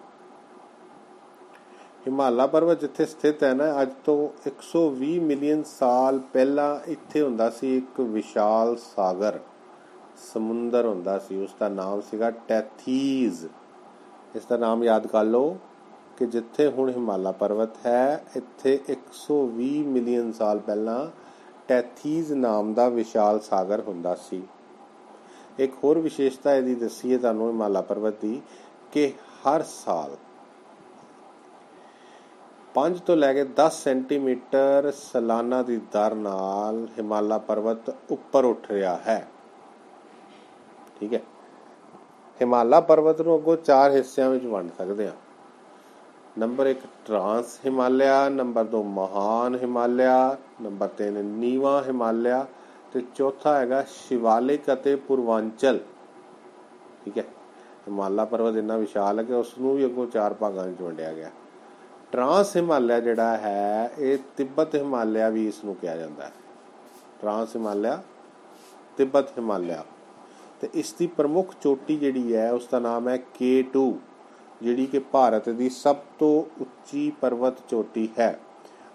ਹਿਮਾਲਾ 2.07 2.47
ਪਰਬਤ 2.47 2.81
ਜਿੱਥੇ 2.81 3.07
ਸਥਿਤ 3.07 3.45
ਹੈ 3.45 3.55
ਨਾ, 3.55 3.83
ਅੱਜ 3.83 3.91
ਤੋਂ 4.05 4.29
120 4.47 5.19
ਮਿਲੀਅਨ 5.19 5.63
ਸਾਲ 5.63 6.19
ਪਹਿਲਾਂ 6.19 6.91
ਇੱਥੇ 6.91 7.23
ਹੁੰਦਾ 7.23 7.51
ਸੀ 7.51 7.79
ਇੱਕ 7.79 8.01
ਵਿਸ਼ਾਲ 8.01 8.77
ਸਾਗਰ। 8.77 9.41
ਸਮੁੰਦਰ 10.33 10.87
ਹੁੰਦਾ 10.87 11.19
ਸੀ 11.19 11.43
ਉਸ 11.43 11.51
ਦਾ 11.61 11.69
ਨਾਮ 11.69 12.01
ਸੀਗਾ 12.01 12.31
ਟੈਥੀਜ਼। 12.31 13.47
ਇਸ 14.35 14.47
ਦਾ 14.47 14.57
ਨਾਮ 14.57 14.85
ਯਾਦ 14.85 15.07
ਕਰ 15.07 15.25
ਲਓ। 15.25 15.57
ਕਿ 16.21 16.27
ਜਿੱਥੇ 16.27 16.67
ਹੁਣ 16.69 16.91
ਹਿਮਾਲਾ 16.91 17.33
ਪਰਬਤ 17.33 17.87
ਹੈ, 17.87 18.25
ਇੱਥੇ 18.37 18.81
120 18.89 19.83
ਮਿਲੀਅਨ 19.83 20.33
ਸਾਲ 20.33 20.59
ਪਹਿਲਾਂ 20.59 21.07
ਟੈਥੀਜ਼ 21.69 22.33
ਨਾਮ 22.33 22.75
ਦਾ 22.75 22.89
ਵਿਸ਼ਾਲ 22.89 23.41
ਸਾਗਰ 23.41 23.81
ਹੁੰਦਾ 23.81 24.15
ਸੀ। 24.15 24.43
ਇੱਕ 25.59 25.73
ਹੋਰ 25.85 25.99
ਵਿਸ਼ੇਸ਼ਤਾ 25.99 26.55
ਇਹਦੀ 26.55 26.75
ਦੱਸੀਏ 26.75 27.19
ਤੁਹਾਨੂੰ 27.19 27.49
ਹਿਮਾਲਾ 27.49 27.81
ਪਰਬਤ 27.81 28.15
ਦੀ 28.21 28.43
ਕਿ 28.93 29.09
ਹਰ 29.09 29.63
ਸਾਲ 29.63 30.17
5 32.75 33.01
ਤੋਂ 33.07 33.17
ਲੈ 33.17 33.33
ਕੇ 33.33 33.45
10 33.45 33.71
ਸੈਂਟੀਮੀਟਰ 33.71 34.93
ਸਾਲਾਨਾ 35.13 35.63
ਦੀ 35.63 35.77
ਦਰ 35.77 36.15
ਨਾਲ 36.15 36.89
ਹਿਮਾਲਾ 36.99 37.39
ਪਰਬਤ 37.39 37.95
ਉੱਪਰ 38.11 38.45
ਉੱਠ 38.45 38.71
ਰਿਹਾ 38.71 38.97
ਹੈ। 38.97 39.29
ਠੀਕ 41.01 41.15
ਹੈ। 41.15 41.21
ਹਿਮਾਲਾ 42.43 42.81
ਪਰਬਤ 42.81 43.21
ਨੂੰ 43.21 43.39
ਅੱਗੋਂ 43.39 43.57
ਚਾਰ 43.57 43.91
ਹਿੱਸਿਆਂ 43.91 44.31
ਵਿੱਚ 44.31 44.45
ਵੰਡ 44.45 44.71
ਸਕਦੇ 44.79 45.07
ਹਾਂ। 45.07 45.30
ਨੰਬਰ 46.39 46.67
1 46.67 46.87
ਟ੍ਰਾਂਸ 47.07 47.59
ਹਿਮਾਲਿਆ, 47.67 48.29
ਨੰਬਰ 48.29 48.65
2 48.65 48.83
ਮਹਾਨ 48.83 49.55
ਹਿਮਾਲਿਆ, 49.55 50.37
ਨੰਬਰ 50.63 50.89
3 50.89 51.23
ਨੀਵਾ 51.23 51.83
ਹਿਮਾਲਿਆ, 51.83 52.47
ਤੇ 52.93 53.03
ਚੌਥਾ 53.15 53.59
ਹੈਗਾ 53.59 53.85
ਸ਼ਿਵਾਲਿਕ 53.89 54.61
ਅਤੇ 54.73 54.97
ਪੂਰਵਾਂਚਲ। 54.97 55.81
ਠੀਕ 57.05 57.19
ਹੈ? 57.19 57.23
ਹਿਮਾਲਾ 57.89 58.25
ਪਰਬਤ 58.25 58.57
ਇੰਨਾ 58.57 58.77
ਵਿਸ਼ਾਲ 58.77 59.19
ਹੈ 59.19 59.25
ਕਿ 59.25 59.33
ਉਸ 59.33 59.59
ਨੂੰ 59.59 59.77
ਵੀ 59.77 59.85
ਅੱਗੋਂ 59.85 60.07
ਚਾਰ 60.07 60.35
ਭਾਗਾਂ 60.35 60.67
ਵਿੱਚ 60.67 60.81
ਵੰਡਿਆ 60.81 61.13
ਗਿਆ। 61.13 61.31
ਟ੍ਰਾਂਸ 62.13 62.57
ਹਿਮਾਲਿਆ 62.57 63.01
ਜਿਹੜਾ 63.01 63.37
ਹੈ, 63.37 63.91
ਇਹ 63.99 64.19
ਤਿੱਬਤ 64.37 64.75
ਹਿਮਾਲਿਆ 64.75 65.29
ਵੀ 65.29 65.49
ਇਸ 65.49 65.65
ਨੂੰ 65.65 65.77
ਕਿਹਾ 65.77 65.97
ਜਾਂਦਾ 65.97 66.25
ਹੈ। 66.25 66.33
ਟ੍ਰਾਂਸ 67.21 67.57
ਹਿਮਾਲਿਆ, 67.57 68.03
ਤਿੱਬਤ 68.97 69.31
ਹਿਮਾਲਿਆ। 69.31 69.85
ਤੇ 70.61 70.69
ਇਸ 70.75 70.93
ਦੀ 70.93 71.07
ਪ੍ਰਮੁੱਖ 71.07 71.55
ਚੋਟੀ 71.63 71.97
ਜਿਹੜੀ 71.97 72.37
ਹੈ 72.37 72.53
ਉਸ 72.53 72.69
ਦਾ 72.73 72.79
ਨਾਮ 72.79 73.09
ਹੈ 73.09 73.15
K2 73.15 73.93
ਜਿਹੜੀ 74.63 74.87
ਕਿ 74.87 74.99
ਭਾਰਤ 74.99 75.49
ਦੀ 75.49 75.69
ਸਭ 75.69 75.97
ਤੋਂ 76.19 76.63
ਉੱਚੀ 76.63 77.13
ਪਰਬਤ 77.21 77.55
ਚੋਟੀ 77.69 78.09
ਹੈ 78.19 78.39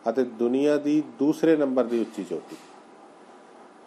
ਅਤੇ 0.09 0.23
ਦੁਨੀਆ 0.23 0.77
ਦੀ 0.77 1.03
ਦੂਸਰੇ 1.19 1.55
ਨੰਬਰ 1.57 1.83
ਦੀ 1.83 1.99
ਉੱਚੀ 1.99 2.23
ਚੋਟੀ। 2.23 2.55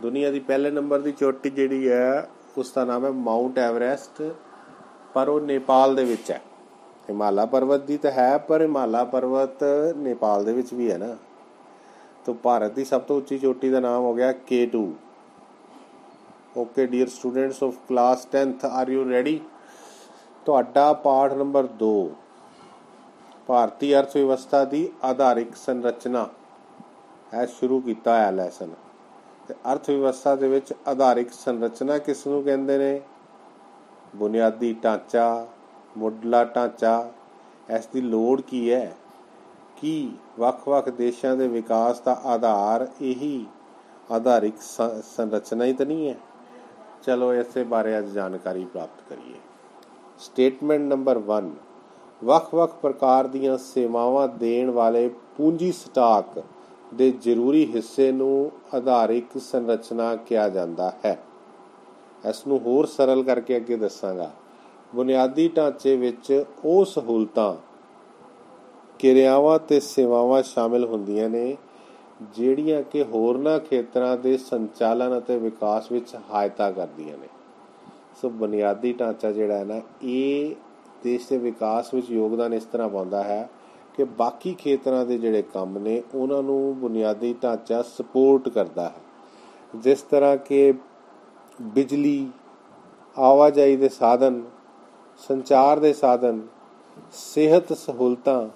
ਦੁਨੀਆ 0.03 0.31
ਦੀ 0.31 0.41
ਪਹਿਲੇ 0.41 0.71
ਨੰਬਰ 0.71 1.01
ਦੀ 1.01 1.13
ਚੋਟੀ 1.13 1.51
ਜਿਹੜੀ 1.51 1.89
ਹੈ, 1.89 2.31
ਉਸ 2.59 2.73
ਦਾ 2.73 2.85
ਨਾਮ 2.85 3.05
ਹੈ 3.05 3.11
ਮਾਉਂਟ 3.11 3.59
ਐਵਰੈਸਟ 3.59 4.23
ਪਰ 5.15 5.29
ਉਹ 5.29 5.41
ਨੇਪਾਲ 5.41 5.95
ਦੇ 5.95 6.05
ਵਿੱਚ 6.05 6.31
ਹੈ। 6.31 6.41
ਹਿਮਾਲਾ 7.11 7.47
ਪਰਬਤ 7.47 7.81
ਦੀ 7.81 7.97
ਤਾਂ 7.97 8.11
ਹੈ, 8.11 8.39
ਪਰ 8.39 8.63
ਹਿਮਾਲਾ 8.63 9.05
ਪਰਬਤ 9.05 9.65
ਨੇਪਾਲ 9.97 10.45
ਦੇ 10.45 10.53
ਵਿੱਚ 10.53 10.75
ਵੀ 10.75 10.91
ਹੈ 10.91 10.99
ਨਾ। 10.99 11.17
ਤਾਂ 12.27 12.35
ਭਾਰਤ 12.35 12.73
ਦੀ 12.73 12.85
ਸਭ 12.85 13.01
ਤੋਂ 13.01 13.17
ਉੱਚੀ 13.17 13.39
ਚੋਟੀ 13.39 13.69
ਦਾ 13.71 13.81
ਨਾਮ 13.81 14.03
ਹੋ 14.03 14.15
ਗਿਆ 14.15 14.31
K2 14.31 14.87
okay 16.57 16.87
dear 16.87 17.09
students 17.09 17.63
of 17.63 17.75
class 17.89 18.27
10th 18.37 18.65
are 18.65 18.89
you 18.89 19.11
ready 19.11 19.41
ਤੁਹਾਡਾ 20.49 20.93
ਪਾਠ 20.93 21.33
ਨੰਬਰ 21.33 21.67
2 21.83 22.09
ਭਾਰਤੀ 23.47 23.95
ਅਰਥ 23.99 24.15
ਵਿਵਸਥਾ 24.17 24.65
ਦੀ 24.65 24.93
ਆਧਾਰਿਕ 25.05 25.57
ਸੰਰਚਨਾ। 25.57 26.29
ਹੈ 27.35 27.47
ਸ਼ੁਰੂ 27.47 27.81
ਕੀਤਾ 27.81 28.15
ਹੈ 28.19 28.31
ਲੈਸਨ 28.33 28.71
ਤੇ 29.49 29.55
ਅਰਥ 29.73 29.91
ਵਿਵਸਥਾ 29.91 30.35
ਦੇ 30.35 30.49
ਵਿੱਚ 30.49 30.73
ਆਧਾਰਿਕ 30.89 31.33
ਸੰਰਚਨਾ 31.33 31.99
ਕਿਸ 31.99 32.27
ਨੂੰ 32.27 32.43
ਕਹਿੰਦੇ 32.45 32.79
ਨੇ? 32.79 33.01
ਬੁਨਿਆਦੀ 34.17 34.73
ਢਾਂਚਾ, 34.85 35.47
ਮੁੱਢਲਾ 35.99 36.45
ਢਾਂਚਾ, 36.45 37.11
ਇਸ 37.77 37.87
ਦੀ 37.87 38.01
ਲੋੜ 38.01 38.41
ਕੀ 38.41 38.73
ਹੈ? 38.73 38.95
ਕਿ 39.77 40.11
ਵੱਖ-ਵੱਖ 40.39 40.89
ਦੇਸ਼ਾਂ 40.89 41.37
ਦੇ 41.37 41.49
ਵਿਕਾਸ 41.49 42.01
ਦਾ 42.01 42.13
ਆਧਾਰ 42.13 42.87
ਇਹੀ 43.01 43.47
ਆਧਾਰਿਕ 44.11 44.63
ਸੰਰਚਨਾ 45.17 45.65
ਹੀ 45.65 45.73
ਤਾਂ 45.73 45.87
ਨਹੀਂ 45.87 46.09
ਹੈ? 46.09 46.17
ਚਲੋ 47.03 47.35
ਇਸੇ 47.35 47.65
ਬਾਰੇ 47.65 47.99
ਅੱਜ 47.99 48.07
ਜਾਣਕਾਰੀ 48.07 48.65
ਪ੍ਰਾਪਤ 48.65 49.09
ਕਰੀਏ। 49.09 49.39
ਸਟੇਟਮੈਂਟ 50.19 50.83
ਨੰਬਰ 50.83 51.19
1 51.31 51.51
ਵੱਖ-ਵੱਖ 52.25 52.75
ਪ੍ਰਕਾਰ 52.83 53.27
ਦੀਆਂ 53.27 53.57
ਸੇਵਾਵਾਂ 53.59 54.27
ਦੇਣ 54.29 54.71
ਵਾਲੇ 54.71 55.09
ਪੂੰਜੀ 55.37 55.71
ਸਟਾਕ 55.73 56.43
ਦੇ 56.95 57.11
ਜ਼ਰੂਰੀ 57.11 57.65
ਹਿੱਸੇ 57.75 58.11
ਨੂੰ 58.13 58.51
ਆਧਾਰਿਕ 58.75 59.39
ਸੰਰਚਨਾ 59.41 60.15
ਕਿਹਾ 60.17 60.49
ਜਾਂਦਾ 60.49 60.93
ਹੈ। 61.05 61.19
ਇਸ 62.29 62.47
ਨੂੰ 62.47 62.59
ਹੋਰ 62.59 62.87
ਸਰਲ 62.87 63.23
ਕਰਕੇ 63.23 63.57
ਅੱਗੇ 63.57 63.77
ਦੱਸਾਂਗਾ। 63.77 64.31
ਬੁਨਿਆਦੀ 64.95 65.49
ਢਾਂਚੇ 65.49 65.97
ਵਿੱਚ 65.97 66.45
ਉਹ 66.65 66.85
ਸਹੂਲਤਾਂ, 66.85 67.55
ਕਿਰਿਆਵਾਂ 68.99 69.59
ਤੇ 69.59 69.81
ਸੇਵਾਵਾਂ 69.81 70.43
ਸ਼ਾਮਿਲ 70.43 70.85
ਹੁੰਦੀਆਂ 70.85 71.29
ਨੇ, 71.31 71.57
ਜਿਹੜੀਆਂ 72.35 72.83
ਕਿ 72.83 73.03
ਹੋਰਨਾਂ 73.03 73.59
ਖੇਤਰਾਂ 73.61 74.17
ਦੇ 74.17 74.37
ਸੰਚਾਲਨ 74.39 75.19
ਅਤੇ 75.19 75.37
ਵਿਕਾਸ 75.39 75.93
ਵਿੱਚ 75.93 76.09
ਸਹਾਇਤਾ 76.09 76.71
ਕਰਦੀਆਂ 76.71 77.19
ਨੇ। 77.19 77.29
ਸੋ 78.23 78.29
ਬੁਨਿਆਦੀ 78.31 78.93
ਢਾਂਚਾ 78.93 79.31
ਜਿਹੜਾ 79.33 79.59
ਹੈ 79.59 79.65
ਨਾ, 79.65 79.81
ਇਹ 80.03 80.55
ਦੇਸ਼ 81.05 81.29
ਦੇ 81.29 81.39
ਵਿਕਾਸ 81.39 81.95
ਵਿੱਚ 81.95 82.11
ਯੋਗਦਾਨ 82.11 82.55
ਇਸ 82.55 82.65
ਤਰ੍ਹਾਂ 82.65 82.89
ਪਾਉਂਦਾ 82.89 83.23
ਹੈ 83.23 83.49
ਕਿ 83.97 84.05
ਬਾਕੀ 84.05 84.55
ਖੇਤਰਾਂ 84.55 85.07
ਦੇ 85.07 85.19
ਜਿਹੜੇ 85.19 85.43
ਕੰਮ 85.43 85.79
ਨੇ, 85.79 86.03
ਉਹਨਾਂ 86.15 86.43
ਨੂੰ 86.43 86.79
ਬੁਨਿਆਦੀ 86.79 87.35
ਢਾਂਚਾ 87.43 87.83
ਸਪੋਰਟ 87.83 88.49
ਕਰਦਾ 88.49 88.89
ਹੈ। 88.89 89.81
ਜਿਸ 89.81 90.03
ਤਰ੍ਹਾਂ 90.03 90.37
ਕਿ 90.37 90.75
ਬਿਜਲੀ, 91.63 92.29
ਆਵਾਜਾਈ 93.19 93.77
ਦੇ 93.77 93.89
ਸਾਧਨ, 93.89 94.43
ਸੰਚਾਰ 95.29 95.79
ਦੇ 95.79 95.93
ਸਾਧਨ, 95.93 96.41
ਸਿਹਤ 97.13 97.73
ਸਹੂਲਤਾਂ, 97.73 98.49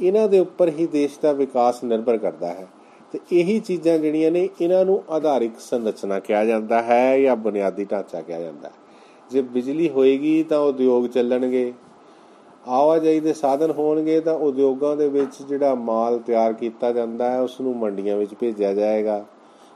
ਇਹਨਾਂ 0.00 0.28
ਦੇ 0.28 0.38
ਉੱਪਰ 0.38 0.68
ਹੀ 0.68 0.86
ਦੇਸ਼ 0.86 1.20
ਦਾ 1.20 1.32
ਵਿਕਾਸ 1.32 1.84
ਨਿਰਭਰ 1.84 2.18
ਕਰਦਾ 2.18 2.48
ਹੈ। 2.48 2.68
ਤੇ 3.12 3.18
ਇਹੀ 3.32 3.60
ਚੀਜ਼ਾਂ 3.60 3.98
ਜਿਹੜੀਆਂ 3.98 4.30
ਨੇ, 4.30 4.48
ਇਹਨਾਂ 4.60 4.84
ਨੂੰ 4.84 5.02
ਆਧਾਰਿਕ 5.10 5.60
ਸੰਰਚਨਾ 5.60 6.18
ਕਿਹਾ 6.20 6.44
ਜਾਂਦਾ 6.44 6.82
ਹੈ 6.82 7.20
ਜਾਂ 7.20 7.36
ਬੁਨਿਆਦੀ 7.36 7.84
ਢਾਂਚਾ 7.84 8.20
ਕਿਹਾ 8.20 8.40
ਜਾਂਦਾ 8.40 8.68
ਹੈ। 8.68 8.77
ਜੇ 9.30 9.42
ਬਿਜਲੀ 9.42 9.88
ਹੋਏਗੀ 9.88 10.42
ਤਾਂ 10.42 10.58
ਉਦਯੋਗ 10.60 11.06
ਚੱਲਣਗੇ। 11.06 11.72
ਆਵਾਜਾਈ 12.68 13.20
ਦੇ 13.20 13.32
ਸਾਧਨ 13.32 13.70
ਹੋਣਗੇ 13.70 14.20
ਤਾਂ 14.20 14.34
ਉਦਯੋਗਾਂ 14.34 14.96
ਦੇ 14.96 15.08
ਵਿੱਚ 15.08 15.42
ਜਿਹੜਾ 15.42 15.74
ਮਾਲ 15.74 16.18
ਤਿਆਰ 16.18 16.52
ਕੀਤਾ 16.52 16.92
ਜਾਂਦਾ 16.92 17.30
ਹੈ, 17.30 17.40
ਉਸ 17.40 17.60
ਨੂੰ 17.60 17.76
ਮੰਡੀਆਂ 17.76 18.16
ਵਿੱਚ 18.16 18.34
ਭੇਜਿਆ 18.34 18.74
ਜਾਏਗਾ। 18.74 19.24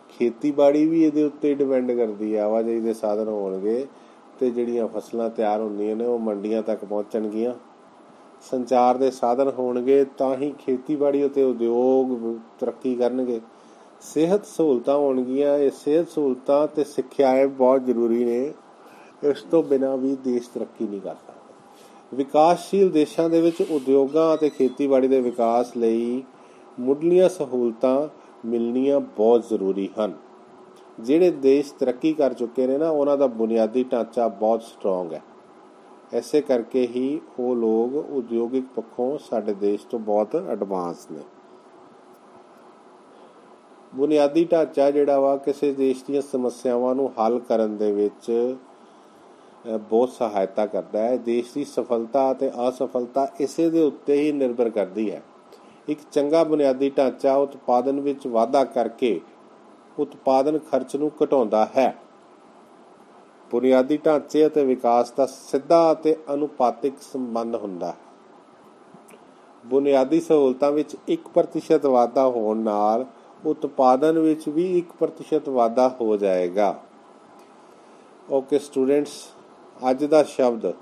ਖੇਤੀਬਾੜੀ 0.08 0.86
ਵੀ 0.86 1.04
ਇਹਦੇ 1.04 1.22
ਉੱਤੇ 1.24 1.54
ਡਿਪੈਂਡ 1.54 1.92
ਕਰਦੀ 1.92 2.36
ਹੈ। 2.36 2.42
ਆਵਾਜਾਈ 2.42 2.80
ਦੇ 2.80 2.94
ਸਾਧਨ 2.94 3.28
ਹੋਣਗੇ 3.28 3.86
ਤੇ 4.40 4.50
ਜਿਹੜੀਆਂ 4.50 4.88
ਫਸਲਾਂ 4.88 5.30
ਤਿਆਰ 5.30 5.60
ਹੁੰਦੀਆਂ 5.60 5.96
ਨੇ, 5.96 6.06
ਉਹ 6.06 6.18
ਮੰਡੀਆਂ 6.18 6.62
ਤੱਕ 6.62 6.84
ਪਹੁੰਚਣਗੀਆਂ। 6.84 7.54
ਸੰਚਾਰ 8.50 8.96
ਦੇ 8.96 9.10
ਸਾਧਨ 9.10 9.48
ਹੋਣਗੇ 9.48 10.04
ਤਾਂ 10.18 10.36
ਹੀ 10.36 10.52
ਖੇਤੀਬਾੜੀ 10.58 11.26
ਅਤੇ 11.26 11.42
ਉਦਯੋਗ 11.42 12.36
ਤਰੱਕੀ 12.60 12.94
ਕਰਨਗੇ। 12.94 13.40
ਸਿਹਤ 14.02 14.46
ਸਹੂਲਤਾਂ 14.46 14.96
ਹੋਣਗੀਆਂ। 14.96 15.58
ਇਹ 15.58 15.70
ਸਿਹਤ 15.70 16.08
ਸਹੂਲਤਾਂ 16.08 16.66
ਤੇ 16.66 16.84
ਸਿੱਖਿਆ 16.84 17.34
ਇਹ 17.34 17.46
ਬਹੁਤ 17.48 17.84
ਜ਼ਰੂਰੀ 17.84 18.24
ਨੇ। 18.24 18.52
ਇਸ 19.24 19.42
ਤੋਂ 19.42 19.62
ਬਿਨਾ 19.62 19.96
ਵੀ 19.96 20.16
ਦੇਸ਼ 20.16 20.50
ਤਰੱਕੀ 20.54 20.88
ਨਹੀਂ 20.88 21.00
ਕਰ 21.00 21.14
ਸਕਦਾ। 21.14 21.34
ਵਿਕਾਸਸ਼ੀਲ 22.14 22.90
ਦੇਸ਼ਾਂ 22.90 23.30
ਦੇ 23.30 23.40
ਵਿੱਚ 23.40 23.62
ਉਦਯੋਗਾਂ 23.70 24.34
ਅਤੇ 24.34 24.50
ਖੇਤੀਬਾੜੀ 24.50 25.08
ਦੇ 25.08 25.20
ਵਿਕਾਸ 25.20 25.76
ਲਈ 25.76 26.22
ਮੁੱਢਲੀਆਂ 26.80 27.28
ਸਹੂਲਤਾਂ 27.28 28.08
ਮਿਲਣੀਆਂ 28.46 29.00
ਬਹੁਤ 29.00 29.48
ਜ਼ਰੂਰੀ 29.48 29.88
ਹਨ। 30.00 30.12
ਜਿਹੜੇ 31.00 31.30
ਦੇਸ਼ 31.30 31.74
ਤਰੱਕੀ 31.74 32.12
ਕਰ 32.12 32.32
ਚੁੱਕੇ 32.32 32.66
ਨੇ 32.66 32.78
ਨਾ, 32.78 32.90
ਉਹਨਾਂ 32.90 33.18
ਦਾ 33.18 33.26
ਬੁਨਿਆਦੀ 33.26 33.84
ਢਾਂਚਾ 33.84 34.28
ਬਹੁਤ 34.28 34.62
ਸਟਰੋਂਗ 34.62 35.12
ਹੈ। 35.12 35.22
ਐਸੇ 36.12 36.40
ਕਰਕੇ 36.40 36.86
ਹੀ 36.86 37.20
ਉਹ 37.38 37.56
ਲੋਕ 37.56 38.10
ਉਦਯੋਗਿਕ 38.10 38.64
ਪੱਖੋਂ 38.76 39.18
ਸਾਡੇ 39.18 39.54
ਦੇਸ਼ 39.54 39.86
ਤੋਂ 39.86 39.98
ਬਹੁਤ 39.98 40.46
ਐਡਵਾਂਸ 40.48 41.10
ਨੇ। 41.10 41.20
ਬੁਨਿਆਦੀ 43.94 44.44
ਢਾਂਚਾ 44.44 44.90
ਜਿਹੜਾ 44.90 45.20
ਵਾ 45.20 45.36
ਕਿਸੇ 45.36 45.72
ਦੇਸ਼ 45.72 46.04
ਦੀਆਂ 46.08 46.22
ਸਮੱਸਿਆਵਾਂ 46.22 46.94
ਨੂੰ 46.94 47.12
ਹੱਲ 47.20 47.38
ਕਰਨ 47.38 47.76
ਦੇ 47.76 47.92
ਵਿੱਚ 47.92 48.56
ਬਹੁਤ 49.66 50.10
ਸਹਾਇਤਾ 50.10 50.66
ਕਰਦਾ 50.66 50.98
ਹੈ। 50.98 51.16
ਦੇਸ਼ 51.16 51.54
ਦੀ 51.54 51.64
ਸਫਲਤਾ 51.64 52.30
ਅਤੇ 52.32 52.50
ਅਸਫਲਤਾ 52.68 53.28
ਇਸੇ 53.40 53.70
ਦੇ 53.70 53.82
ਉੱਤੇ 53.82 54.20
ਹੀ 54.22 54.32
ਨਿਰਭਰ 54.32 54.70
ਕਰਦੀ 54.70 55.10
ਹੈ। 55.10 55.22
ਇੱਕ 55.88 56.00
ਚੰਗਾ 56.12 56.44
ਬੁਨਿਆਦੀ 56.44 56.90
ਢਾਂਚਾ 56.90 57.36
ਉਤਪਾਦਨ 57.36 58.00
ਵਿੱਚ 58.00 58.26
ਵਾਧਾ 58.26 58.64
ਕਰਕੇ 58.64 59.20
ਉਤਪਾਦਨ 59.98 60.58
ਖਰਚ 60.58 60.96
ਨੂੰ 60.96 61.10
ਘਟਾਉਂਦਾ 61.24 61.68
ਹੈ। 61.76 61.94
ਬੁਨਿਆਦੀ 63.50 63.96
ਢਾਂਚੇ 63.96 64.46
ਅਤੇ 64.46 64.64
ਵਿਕਾਸ 64.64 65.12
ਦਾ 65.12 65.26
ਸਿੱਧਾ 65.26 65.92
ਅਤੇ 65.92 66.16
ਅਨੁਪਾਤਿਕ 66.34 66.94
ਸੰਬੰਧ 67.02 67.54
ਹੁੰਦਾ 67.54 67.86
ਹੈ। 67.86 67.96
ਬੁਨਿਆਦੀ 69.66 70.20
ਸਹੂਲਤਾਂ 70.20 70.72
ਵਿੱਚ 70.72 70.96
1% 71.08 71.86
ਵਾਧਾ 71.86 72.26
ਹੋਣ 72.28 72.56
ਨਾਲ 72.56 73.04
ਉਤਪਾਦਨ 73.46 74.18
ਵਿੱਚ 74.18 74.48
ਵੀ 74.48 74.78
1% 74.78 75.48
ਵਾਧਾ 75.48 75.96
ਹੋ 76.00 76.16
ਜਾਏਗਾ। 76.16 76.74
ਓਕੇ 78.30 78.58
ਸਟੂਡੈਂਟਸ 78.58 79.12
ਅੱਜ 79.90 80.04
ਦਾ 80.04 80.22
ਸ਼ਬਦ, 80.22 80.72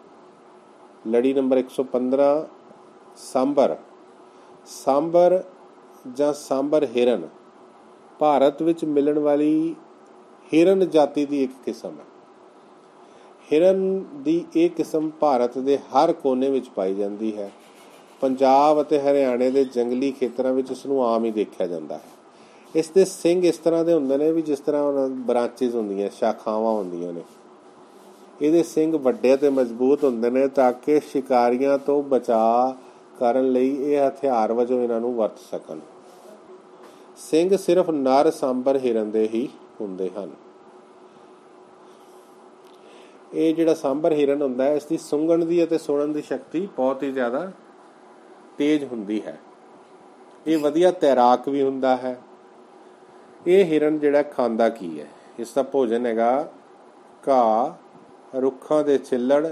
ਲੜੀ 1.08 1.32
ਨੰਬਰ 1.34 1.58
115 1.58 2.46
ਸਾਂਬਰ। 3.16 3.76
ਸਾਂਬਰ 4.66 5.42
ਜਾਂ 6.14 6.32
ਸਾਂਬਰ 6.32 6.86
ਹਿਰਨ, 6.96 7.28
ਭਾਰਤ 8.18 8.62
ਵਿੱਚ 8.62 8.84
ਮਿਲਣ 8.84 9.18
ਵਾਲੀ 9.18 9.74
ਹਿਰਨ 10.54 10.88
ਜਾਤੀ 10.90 11.24
ਦੀ 11.26 11.42
ਇੱਕ 11.42 11.52
ਕਿਸਮ 11.64 11.98
ਹੈ। 11.98 12.04
ਹਿਰਨ 13.52 14.04
ਦੀ 14.22 14.44
ਇਹ 14.56 14.70
ਕਿਸਮ 14.70 15.10
ਭਾਰਤ 15.10 15.58
ਦੇ 15.58 15.78
ਹਰ 15.78 16.12
ਕੋਨੇ 16.12 16.50
ਵਿੱਚ 16.50 16.68
ਪਾਈ 16.68 16.94
ਜਾਂਦੀ 16.94 17.36
ਹੈ। 17.36 17.50
ਪੰਜਾਬ 18.20 18.80
ਅਤੇ 18.82 19.00
ਹਰਿਆਣੇ 19.00 19.50
ਦੇ 19.50 19.64
ਜੰਗਲੀ 19.64 20.10
ਖੇਤਰਾਂ 20.12 20.52
ਵਿੱਚ 20.52 20.70
ਇਸ 20.70 20.86
ਨੂੰ 20.86 21.04
ਆਮ 21.06 21.24
ਹੀ 21.24 21.30
ਦੇਖਿਆ 21.30 21.66
ਜਾਂਦਾ 21.66 21.94
ਹੈ। 21.94 22.08
ਇਸ 22.74 22.90
ਦੇ 22.90 23.04
ਸਿੰਗ 23.04 23.44
ਇਸ 23.44 23.58
ਤਰ੍ਹਾਂ 23.58 23.84
ਦੇ 23.84 23.92
ਹੁੰਦੇ 23.92 24.16
ਨੇ 24.16 24.32
ਵੀ 24.32 24.42
ਜਿਸ 24.42 24.60
ਤਰ੍ਹਾਂ 24.60 25.08
ਬ੍ਰਾਂਚੇਸ 25.08 25.74
ਹੁੰਦੀਆਂ, 25.74 26.10
ਸ਼ਾਖਾਵਾਂ 26.10 26.72
ਹੁੰਦੀਆਂ 26.72 27.12
ਨੇ। 27.12 27.22
ਇਹਦੇ 28.42 28.62
ਸਿੰਗ 28.62 28.94
ਵੱਡੇ 28.94 29.36
ਤੇ 29.36 29.50
ਮਜ਼ਬੂਤ 29.50 30.04
ਹੁੰਦੇ 30.04 30.30
ਨੇ 30.30 30.48
ਤਾਂ 30.48 30.72
ਕਿ 30.72 31.00
ਸ਼ਿਕਾਰੀਆਂ 31.00 31.78
ਤੋਂ 31.78 32.02
ਬਚਾ 32.02 32.76
ਕਰਨ 33.18 33.52
ਲਈ 33.52 33.76
ਇਹ 33.82 34.08
ਹਥਿਆਰ 34.08 34.52
ਵਜੋਂ 34.52 34.82
ਇਹਨਾਂ 34.82 35.00
ਨੂੰ 35.00 35.14
ਵਰਤ 35.14 35.38
ਸਕਣ। 35.50 35.80
ਸਿੰਘ 37.16 37.56
ਸਿਰਫ 37.56 37.90
ਨਰ 37.90 38.30
ਸੰਬਰ 38.30 38.76
ਹਿਰਨ 38.76 39.10
ਦੇ 39.10 39.28
ਹੀ 39.34 39.48
ਹੁੰਦੇ 39.80 40.10
ਹਨ। 40.18 40.30
ਇਹ 43.34 43.54
ਜਿਹੜਾ 43.54 43.74
ਸੰਬਰ 43.74 44.12
ਹਿਰਨ 44.12 44.42
ਹੁੰਦਾ 44.42 44.64
ਹੈ 44.64 44.74
ਇਸ 44.74 44.84
ਦੀ 44.84 44.98
ਸੁੰਗਣ 44.98 45.44
ਦੀ 45.44 45.64
ਅਤੇ 45.64 45.78
ਸੁਣਨ 45.78 46.12
ਦੀ 46.12 46.22
ਸ਼ਕਤੀ 46.22 46.68
ਬਹੁਤ 46.76 47.02
ਹੀ 47.02 47.12
ਜ਼ਿਆਦਾ 47.12 47.52
ਤੇਜ਼ 48.58 48.84
ਹੁੰਦੀ 48.84 49.22
ਹੈ। 49.26 49.38
ਇਹ 50.46 50.58
ਵਧੀਆ 50.58 50.90
ਤੈਰਾਕ 50.90 51.48
ਵੀ 51.48 51.62
ਹੁੰਦਾ 51.62 51.96
ਹੈ। 51.96 52.20
ਇਹ 53.46 53.64
ਹਿਰਨ 53.64 53.98
ਜਿਹੜਾ 53.98 54.22
ਖਾਂਦਾ 54.22 54.68
ਕੀ 54.68 55.00
ਹੈ? 55.00 55.06
ਇਸ 55.38 55.52
ਦਾ 55.52 55.62
ਭੋਜਨ 55.62 56.06
ਹੈਗਾ 56.06 56.48
ਘਾਹ 57.28 57.70
ਰੁੱਖਾਂ 58.32 58.82
ਦੇ 58.84 58.98
ਛਿੱਲੜ, 58.98 59.46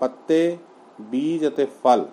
ਪੱਤੇ, 0.00 0.58
ਬੀਜ 1.00 1.46
ਅਤੇ 1.48 1.66
ਫਲ। 1.84 2.06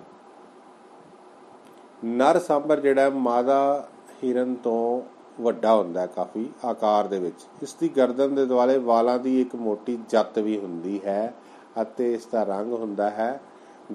ਨਰ 2.03 2.39
ਸਾਂਬਰ 2.39 2.79
ਜਿਹੜਾ 2.79 3.09
ਮਾਦਾ 3.09 3.87
ਹਿਰਨ 4.23 4.53
ਤੋਂ 4.55 5.01
ਵੱਡਾ 5.41 5.75
ਹੁੰਦਾ 5.75 6.01
ਹੈ 6.01 6.05
ਕਾਫੀ 6.05 6.49
ਆਕਾਰ 6.65 7.07
ਦੇ 7.07 7.19
ਵਿੱਚ। 7.19 7.45
ਇਸ 7.63 7.73
ਦੀ 7.73 7.89
ਗਰਦਨ 7.89 8.35
ਦੇ 8.35 8.45
ਦੁਆਲੇ 8.45 8.77
ਵਾਲਾਂ 8.77 9.17
ਦੀ 9.19 9.39
ਇੱਕ 9.41 9.55
ਮੋਟੀ 9.55 9.97
ਜੱਤ 10.09 10.39
ਵੀ 10.39 10.57
ਹੁੰਦੀ 10.57 10.99
ਹੈ 11.05 11.33
ਅਤੇ 11.81 12.13
ਇਸ 12.13 12.25
ਦਾ 12.25 12.43
ਰੰਗ 12.43 12.73
ਹੁੰਦਾ 12.73 13.09
ਹੈ 13.09 13.39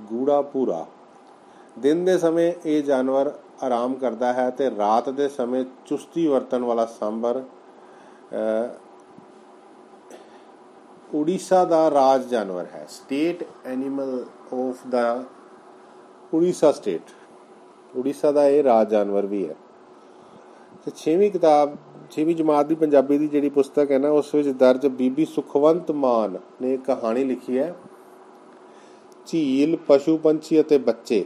ਗੂੜਾ 0.05 0.41
ਭੂਰਾ। 0.43 0.85
ਦਿਨ 1.79 2.05
ਦੇ 2.05 2.17
ਸਮੇਂ 2.19 2.53
ਇਹ 2.67 2.83
ਜਾਨਵਰ 2.83 3.33
ਆਰਾਮ 3.63 3.95
ਕਰਦਾ 3.95 4.33
ਹੈ 4.33 4.49
ਤੇ 4.51 4.71
ਰਾਤ 4.71 5.09
ਦੇ 5.11 5.29
ਸਮੇਂ 5.29 5.65
ਚੁਸਤੀ 5.87 6.27
ਵਰਤਣ 6.27 6.65
ਵਾਲਾ 6.65 6.85
ਸਾਂਬਰ 7.01 7.43
ਉੜੀਸਾ 11.15 11.65
ਦਾ 11.65 11.91
ਰਾਜ 11.91 12.29
ਜਾਨਵਰ 12.29 12.67
ਹੈ। 12.75 12.87
State 12.89 13.45
animal 13.65 14.25
of 14.55 14.87
the 14.89 15.25
Orissa 16.35 16.73
state 16.73 17.03
Orissa 17.97 18.33
ਦਾ 18.33 18.49
ਇਹ 18.49 18.63
ਰਾਜ 18.63 18.91
ਜਾਨਵਰ 18.91 19.27
ਵੀ 19.27 19.49
ਹੈ। 19.49 19.57
ਤੇ 20.85 20.93
6ਵੀਂ 20.97 21.31
ਕਿਤਾਬ 21.31 21.77
6ਵੀਂ 22.11 22.37
ਜਮਾਤ 22.37 22.67
ਦੀ 22.67 22.75
ਪੰਜਾਬੀ 22.75 23.19
ਦੀ 23.19 23.29
ਜਿਹੜੀ 23.29 23.49
ਪੁਸਤਕ 23.49 23.91
ਹੈ 23.91 23.99
ਨਾ 23.99 24.11
ਉਸ 24.11 24.35
ਵਿੱਚ 24.35 24.49
ਦਰਜ 24.49 24.87
ਬੀਬੀ 24.87 25.25
ਸੁਖਵੰਤ 25.25 25.91
ਮਾਨ 25.91 26.39
ਨੇ 26.63 26.77
ਕਹਾਣੀ 26.77 27.25
ਲਿਖੀ 27.25 27.59
ਹੈ। 27.59 27.75
ਝੀਲ 29.27 29.79
ਪਸ਼ੂ 29.87 30.19
ਪੰਛੀ 30.19 30.61
ਅਤੇ 30.61 30.79
ਬੱਚੇ। 30.79 31.25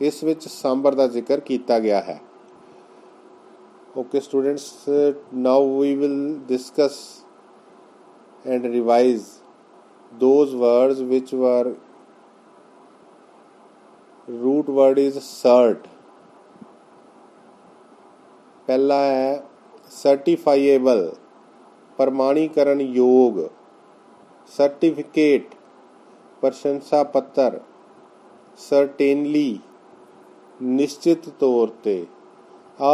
ਇਸ 0.00 0.24
ਵਿੱਚ 0.24 0.48
ਸਾਂਬਰ 0.48 0.94
ਦਾ 0.94 1.06
ਜ਼ਿਕਰ 1.06 1.40
ਕੀਤਾ 1.40 1.78
ਗਿਆ 1.78 2.00
ਹੈ। 2.00 2.20
Okay 3.98 4.18
students 4.18 4.62
uh, 4.90 5.16
now 5.36 5.60
we 5.80 6.00
will 6.02 6.38
discuss 6.56 7.19
and 8.44 8.64
revise 8.64 9.40
those 10.12 10.54
words 10.54 11.00
which 11.00 11.32
were, 11.32 11.76
root 14.28 14.66
word 14.68 14.98
is 14.98 15.16
cert. 15.16 15.86
ਪਹਿਲਾ 18.68 18.98
ਹੈ 19.02 19.42
ਸਰਟੀਫਾਈਏਬਲ 19.92 21.10
ਪ੍ਰਮਾਣੀਕਰਨ 21.98 22.80
ਯੋਗ 22.80 23.38
ਸਰਟੀਫਿਕੇਟ 24.48 25.54
ਪ੍ਰਸ਼ੰਸਾ 26.42 27.02
ਪੱਤਰ 27.14 27.58
ਸਰਟੇਨਲੀ 28.58 29.58
ਨਿਸ਼ਚਿਤ 30.60 31.28
ਤੌਰ 31.40 31.70
ਤੇ 31.84 32.04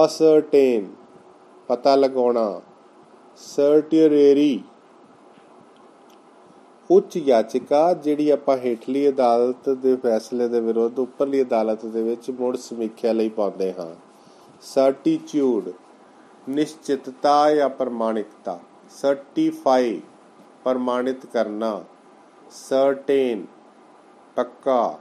ਅਸਰਟੇਨ 0.05 0.89
ਪਤਾ 1.69 1.95
ਲਗਾਉਣਾ 1.97 2.49
ਸਰਟੀਅਰੀ 3.41 4.63
ਉੱਚ 6.91 7.17
ਯਾਚਿਕਾ 7.17 7.95
ਜਿਹੜੀ 7.95 8.31
ਆਪਾਂ 8.31 8.57
ਹੇਠਲੀ 8.57 9.09
ਅਦਾਲਤ 9.09 9.71
ਦੇ 9.71 9.97
ਫੈਸਲੇ 9.97 10.49
ਦੇ 10.49 10.61
ਵਿਰੁੱਧ 10.61 10.99
ਉੱਪਰਲੀ 10.99 11.43
ਅਦਾਲਤ 11.43 11.87
ਦੇ 11.87 12.03
ਵਿੱਚ 12.03 12.31
ਮੁੜ 12.31 12.57
ਸਮੀਖਿਆ 12.57 13.13
ਲਈ 13.13 13.29
ਪਾਉਂਦੇ 13.29 13.73
ਹਾਂ। 13.73 13.95
ਸਰਟੀਟਿਊਡ 14.63 15.73
ਨਿਸ਼ਚਿਤਤਾ 16.49 17.55
ਜਾਂ 17.55 17.69
ਪ੍ਰਮਾਣਿਕਤਾ। 17.69 18.61
ਸਰਟੀਫਾਈ 18.91 20.01
ਪ੍ਰਮਾਣਿਤ 20.65 21.27
ਕਰਨਾ। 21.27 21.85
ਸਰਟੇਨ 22.51 23.47
ਪੱਕਾ, 24.37 24.99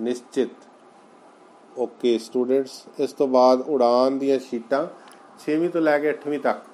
ਨਿਸ਼ਚਿਤ। 0.00 0.50
ਓਕੇ 1.78 2.18
ਸਟੂਡੈਂਟਸ 2.18 2.82
ਇਸ 2.98 3.12
ਤੋਂ 3.12 3.28
ਬਾਅਦ 3.28 3.60
ਉਡਾਨ 3.60 4.18
ਦੀਆਂ 4.18 4.38
ਸ਼ੀਟਾਂ 4.38 4.86
6ਵੀਂ 5.40 5.70
ਤੋਂ 5.70 5.80
ਲੈ 5.80 5.98
ਕੇ 5.98 6.10
8ਵੀਂ 6.10 6.40
ਤੱਕ। 6.40 6.69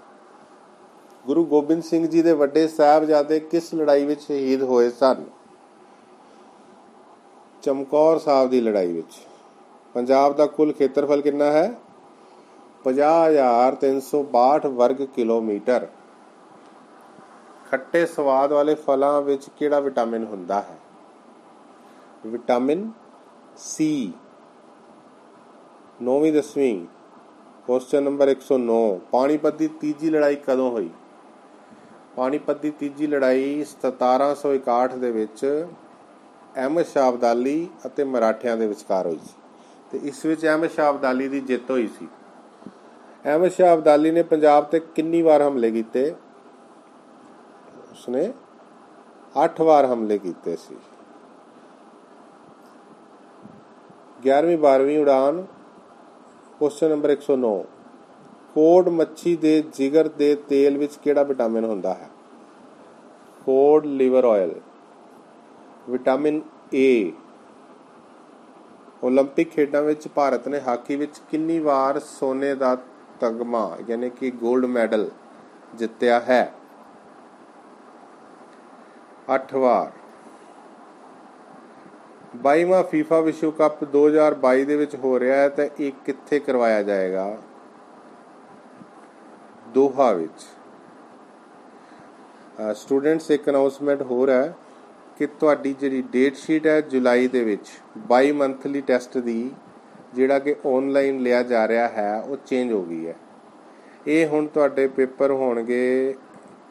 ਗੁਰੂ 1.27 1.45
ਗੋਬਿੰਦ 1.45 1.83
ਸਿੰਘ 1.83 2.07
ਜੀ 2.07 2.23
ਦੇ 2.23 2.33
ਵੱਡੇ 2.33 2.69
ਸਾਹਿਬਜ਼ਾਦੇ 2.69 3.41
ਕਿਸ 3.41 3.75
ਲੜਾਈ 3.75 4.05
ਵਿੱਚ 4.05 4.21
ਸ਼ਹੀਦ 4.21 4.63
ਹੋਏ 4.63 4.91
ਸਨ? 4.91 5.25
ਚਮਕੌਰ 7.63 8.19
ਸਾਹਿਬ 8.19 8.51
ਦੀ 8.51 8.61
ਲੜਾਈ 8.61 8.93
ਵਿੱਚ। 8.93 9.27
ਪੰਜਾਬ 9.95 10.37
ਦਾ 10.37 10.47
ਕੁੱਲ 10.47 10.73
ਖੇਤਰਫਲ 10.73 11.21
ਕਿੰਨਾ 11.21 11.45
ਹੈ? 11.45 11.75
50362 12.85 14.67
ਵਰਗ 14.67 14.97
ਕਿਲੋਮੀਟਰ। 14.97 15.87
ਖੱਟੇ 17.71 18.07
ਸਵਾਦ 18.07 18.53
ਵਾਲੇ 18.53 18.75
ਫਲਾਂ 18.75 19.23
ਵਿੱਚ 19.23 19.49
ਕਿਹੜਾ 19.59 19.81
ਵਿਟਾਮਿਨ 19.81 20.25
ਹੁੰਦਾ 20.25 20.61
ਹੈ? 20.61 20.79
Vitamin 22.27 22.91
C. 23.57 24.13
ਨੌਵੀਂ 26.03 26.33
ਦਸਵੀਂ। 26.33 26.87
ਕੁਐਸਚਨ 27.67 28.03
ਨੰਬਰ 28.03 28.29
109 28.29 29.01
ਪਾਣੀਪਤ 29.11 29.55
ਦੀ 29.55 29.69
ਤੀਜੀ 29.69 30.11
ਲੜਾਈ 30.11 30.37
ਕਦੋਂ 30.37 30.71
ਹੋਈ? 30.71 30.91
ਪਾਣੀਪਤ 32.17 32.61
ਦੀ 32.61 32.71
ਤੀਜੀ 32.71 33.07
ਲੜਾਈ 33.07 33.65
1761 33.65 34.99
ਦੇ 34.99 35.11
ਵਿੱਚ 35.11 35.67
ਅਹਿਮਦ 36.57 36.85
ਸ਼ਾਹ 36.85 37.11
ਅਬਦਾਲੀ 37.11 37.69
ਅਤੇ 37.87 38.05
ਮਰਾਠਿਆਂ 38.05 38.57
ਦੇ 38.57 38.67
ਵਿਚਕਾਰ 38.67 39.07
ਹੋਈ 39.07 39.19
ਸੀ। 39.19 39.35
ਤੇ 39.91 40.09
ਇਸ 40.09 40.25
ਵਿੱਚ 40.27 40.45
ਅਹਿਮਦ 40.45 40.71
ਸ਼ਾਹ 40.71 40.93
ਅਬਦਾਲੀ 40.93 41.29
ਦੀ 41.29 41.41
ਜਿੱਤ 41.41 41.71
ਹੋਈ 41.71 41.87
ਸੀ। 41.87 42.09
ਅਹਿਮਦ 43.25 43.51
ਸ਼ਾਹ 43.51 43.77
ਅਬਦਾਲੀ 43.77 44.11
ਨੇ 44.11 44.23
ਪੰਜਾਬ 44.23 44.65
ਤੇ 44.65 44.81
ਕਿੰਨੀ 44.81 45.23
ਵਾਰ 45.23 45.43
ਹਮਲੇ 45.43 45.71
ਕੀਤੇ? 45.71 46.15
ਉਸਨੇ 47.93 48.33
8 49.45 49.65
ਵਾਰ 49.65 49.87
ਹਮਲੇ 49.87 50.19
ਕੀਤੇ 50.19 50.57
ਸੀ। 50.57 50.77
11ਵੀਂ 54.29 54.59
12ਵੀਂ 54.59 54.99
ਉਡਾਨ 54.99 55.47
ਕੁਐਸਚਨ 56.59 56.91
ਨੰਬਰ 56.91 57.11
109 57.11 57.65
ਕੋਡ 58.57 58.89
ਮੱਛੀ 58.89 59.37
ਦੇ 59.37 59.65
ਜਿਗਰ 59.73 60.09
ਦੇ 60.09 60.35
ਤੇਲ 60.35 60.79
ਵਿੱਚ 60.79 60.97
ਕਿਹੜਾ 60.97 61.23
ਵਿਟਾਮਿਨ 61.23 61.65
ਹੁੰਦਾ 61.65 61.95
ਹੈ? 61.95 62.11
Cod 63.45 63.87
liver 63.87 64.25
oil 64.25 64.55
vitamin 65.91 66.43
A 66.75 67.11
올림픽 69.09 69.45
ਖੇਡਾਂ 69.51 69.83
ਵਿੱਚ 69.83 70.09
ਭਾਰਤ 70.09 70.49
ਨੇ 70.49 70.61
ਹਾਕੀ 70.61 70.97
ਵਿੱਚ 70.97 71.21
ਕਿੰਨੀ 71.31 71.59
ਵਾਰ 71.59 71.99
ਸੋਨੇ 71.99 72.55
ਦਾ 72.55 72.79
ਤਗਮਾ, 73.21 73.77
ਯਾਨੀ 73.89 74.11
ਕਿ 74.11 74.33
골ਡ 74.45 74.65
ਮੈਡਲ 74.65 75.11
ਜਿੱਤਿਆ 75.75 76.21
ਹੈ? 76.21 76.53
8 79.35 79.57
ਵਾਰ। 79.59 79.93
22ਵਾਂ 82.37 82.85
FIFA 82.85 83.23
ਵਿਸ਼ਵ 83.25 83.51
ਕੱਪ 83.51 83.85
2022 83.85 84.65
ਦੇ 84.65 84.77
ਵਿੱਚ 84.77 84.97
ਹੋ 84.97 85.21
ਰਿਹਾ 85.21 85.37
ਹੈ 85.37 85.49
ਤਾਂ 85.49 85.69
ਇਹ 85.81 85.93
ਕਿੱਥੇ 86.05 86.39
ਕਰਵਾਇਆ 86.39 86.83
ਜਾਏਗਾ? 86.83 87.37
ਦੋਹਾ 89.77 90.13
ਵਿੱਚ। 90.13 90.45
ਸਟੂਡੈਂਟਸ 92.75 93.31
ਇੱਕ 93.31 93.49
ਅਨਾਉਂਸਮੈਂਟ 93.51 94.03
ਹੋ 94.03 94.27
ਰਿਹਾ 94.27 94.43
ਹੈ 94.43 94.55
ਕਿ 95.19 95.27
ਤੁਹਾਡੀ 95.27 95.75
ਜਿਹੜੀ 95.81 96.03
ਡੇਟ 96.03 96.37
ਸ਼ੀਟ 96.37 96.67
ਹੈ 96.67 96.81
ਜੁਲਾਈ 96.81 97.29
ਦੇ 97.29 97.45
ਵਿੱਚ 97.45 97.69
22 98.13 98.33
ਮੰਥਲੀ 98.33 98.81
ਟੈਸਟ 98.81 99.19
ਦੀ, 99.19 99.51
ਜਿਹੜਾ 100.15 100.39
ਕਿ 100.39 100.55
ਆਨਲਾਈਨ 100.67 101.19
ਲਿਆ 101.21 101.43
ਜਾ 101.43 101.69
ਰਿਹਾ 101.69 101.89
ਹੈ, 101.89 102.21
ਉਹ 102.21 102.37
ਚੇਂਜ 102.47 102.73
ਹੋ 102.73 102.83
ਗਈ 102.83 103.07
ਹੈ। 103.07 103.15
ਇਹ 104.07 104.27
ਹੁਣ 104.27 104.47
ਤੁਹਾਡੇ 104.47 104.87
ਪੇਪਰ 104.89 105.31
ਹੋਣਗੇ 105.31 106.15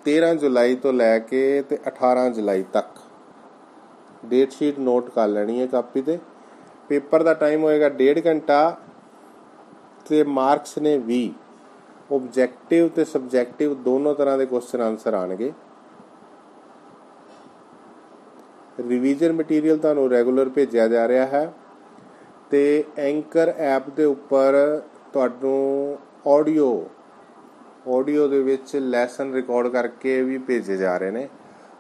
13 0.06 0.34
ਜੁਲਾਈ 0.36 0.76
ਤੋਂ 0.76 0.94
ਲੈ 0.94 1.18
ਕੇ 1.20 1.64
ਤੇ 1.70 1.80
18 1.88 2.30
ਜੁਲਾਈ 2.30 2.64
ਤੱਕ। 2.74 3.00
ਡੇਟ 4.26 4.52
ਸ਼ੀਟ 4.52 4.80
ਨੋਟ 4.80 5.10
ਕਰ 5.10 5.28
ਲੈਣੀ 5.28 5.62
ਹੈ 5.62 5.66
ਕਾਪੀ 5.68 6.02
ਤੇ। 6.02 6.18
ਪੇਪਰ 6.90 7.24
ਦਾ 7.24 7.34
ਟਾਈਮ 7.34 7.64
ਹੋਏਗਾ 7.64 7.90
1.5 7.90 8.22
ਘੰਟਾ 8.26 8.78
ਤੇ 10.06 10.24
ਮਾਰਕਸ 10.24 10.78
ਨੇ 10.78 10.98
20 11.08 11.28
ਆਬਜੈਕਟਿਵ 12.10 12.88
ਤੇ 12.88 13.04
ਸਬਜੈਕਟਿਵ 13.06 13.74
ਦੋਨੋਂ 13.84 14.14
ਤਰ੍ਹਾਂ 14.16 14.38
ਦੇ 14.38 14.46
ਕੁਐਸਚਨ 14.46 14.82
ਆਨਸਰ 14.82 15.14
ਆਣਗੇ। 15.14 15.52
ਰਿਵੀਜ਼ਨ 18.80 19.32
ਮਟੀਰੀਅਲ 19.32 19.78
ਤੁਹਾਨੂੰ 19.78 20.10
ਰੈਗੂਲਰ 20.10 20.50
ਭੇਜਿਆ 20.50 20.88
ਜਾ 20.88 21.08
ਰਿਹਾ 21.08 21.26
ਹੈ 21.26 21.52
ਤੇ 22.52 22.84
ਐਂਕਰ 22.98 23.54
ਐਪ 23.58 23.90
ਦੇ 23.90 24.06
ਉੱਪਰ 24.06 24.56
ਤੁਹਾਨੂੰ 25.14 25.98
ਆਡੀਓ 26.28 26.68
ਆਡੀਓ 27.88 28.28
ਦੇ 28.28 28.42
ਵਿੱਚ 28.44 28.76
ਲੈਸਨ 28.76 29.34
ਰਿਕਾਰਡ 29.34 29.68
ਕਰਕੇ 29.68 30.22
ਵੀ 30.22 30.38
ਭੇਜੇ 30.38 30.78
ਜਾ 30.78 30.98
ਰਹੇ 30.98 31.12
ਨੇ। 31.12 31.28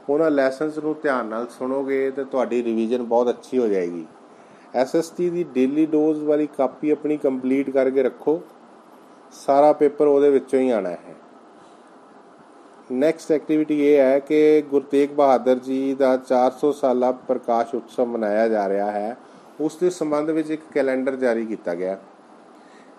ਉਹਨਾਂ 0.09 0.31
ਲੈਸਨਸ 0.31 0.77
ਨੂੰ 0.77 0.95
ਧਿਆਨ 1.03 1.25
ਨਾਲ 1.25 1.47
ਸੁਣੋਗੇ 1.49 2.09
ਤੇ 2.11 2.23
ਤੁਹਾਡੀ 2.23 2.63
ਰਿਵੀਜ਼ਨ 2.63 3.03
ਬਹੁਤ 3.03 3.29
ਅੱਛੀ 3.29 3.57
ਹੋ 3.57 3.67
ਜਾਏਗੀ। 3.67 4.05
ਐਸਐਸਟੀ 4.75 5.29
ਦੀ 5.29 5.43
ਡੇਲੀ 5.53 5.85
ਡੋਜ਼ 5.85 6.23
ਵਾਲੀ 6.23 6.47
ਕਾਪੀ 6.57 6.89
ਆਪਣੀ 6.91 7.17
ਕੰਪਲੀਟ 7.17 7.69
ਕਰਕੇ 7.69 8.03
ਰੱਖੋ। 8.03 8.41
ਸਾਰਾ 9.36 9.74
ਪੇਪਰ 9.74 10.08
ਉਹਦੇ 10.08 10.30
ਵਿੱਚੋਂ 10.30 10.60
ਹੀ 10.60 10.69
ਆਣਾ 10.69 10.89
ਹੈ। 10.89 11.15
ਨੈਕਸਟ 12.91 13.32
ਐਕਟੀਵਿਟੀ 13.32 13.88
ਇਹ 13.88 14.00
ਹੈ 14.00 14.19
ਕਿ 14.19 14.62
ਗੁਰੂ 14.62 14.86
ਤੇਗ 14.86 15.10
ਬਹਾਦਰ 15.10 15.60
ਜੀ 15.60 15.95
ਦਾ 15.95 16.17
400 16.17 16.71
ਸਾਲਾ 16.71 17.12
ਪ੍ਰਕਾਸ਼ 17.12 17.76
ਉਤਸਵ 17.76 18.06
ਮਨਾਇਆ 18.06 18.48
ਜਾ 18.48 18.69
ਰਿਹਾ 18.69 18.91
ਹੈ। 18.91 19.17
ਉਸ 19.60 19.76
ਦੇ 19.76 19.89
ਸੰਬੰਧ 19.89 20.30
ਵਿੱਚ 20.30 20.52
ਇੱਕ 20.52 20.62
ਕੈਲੰਡਰ 20.74 21.15
ਜਾਰੀ 21.15 21.45
ਕੀਤਾ 21.45 21.76
ਗਿਆ। 21.76 21.98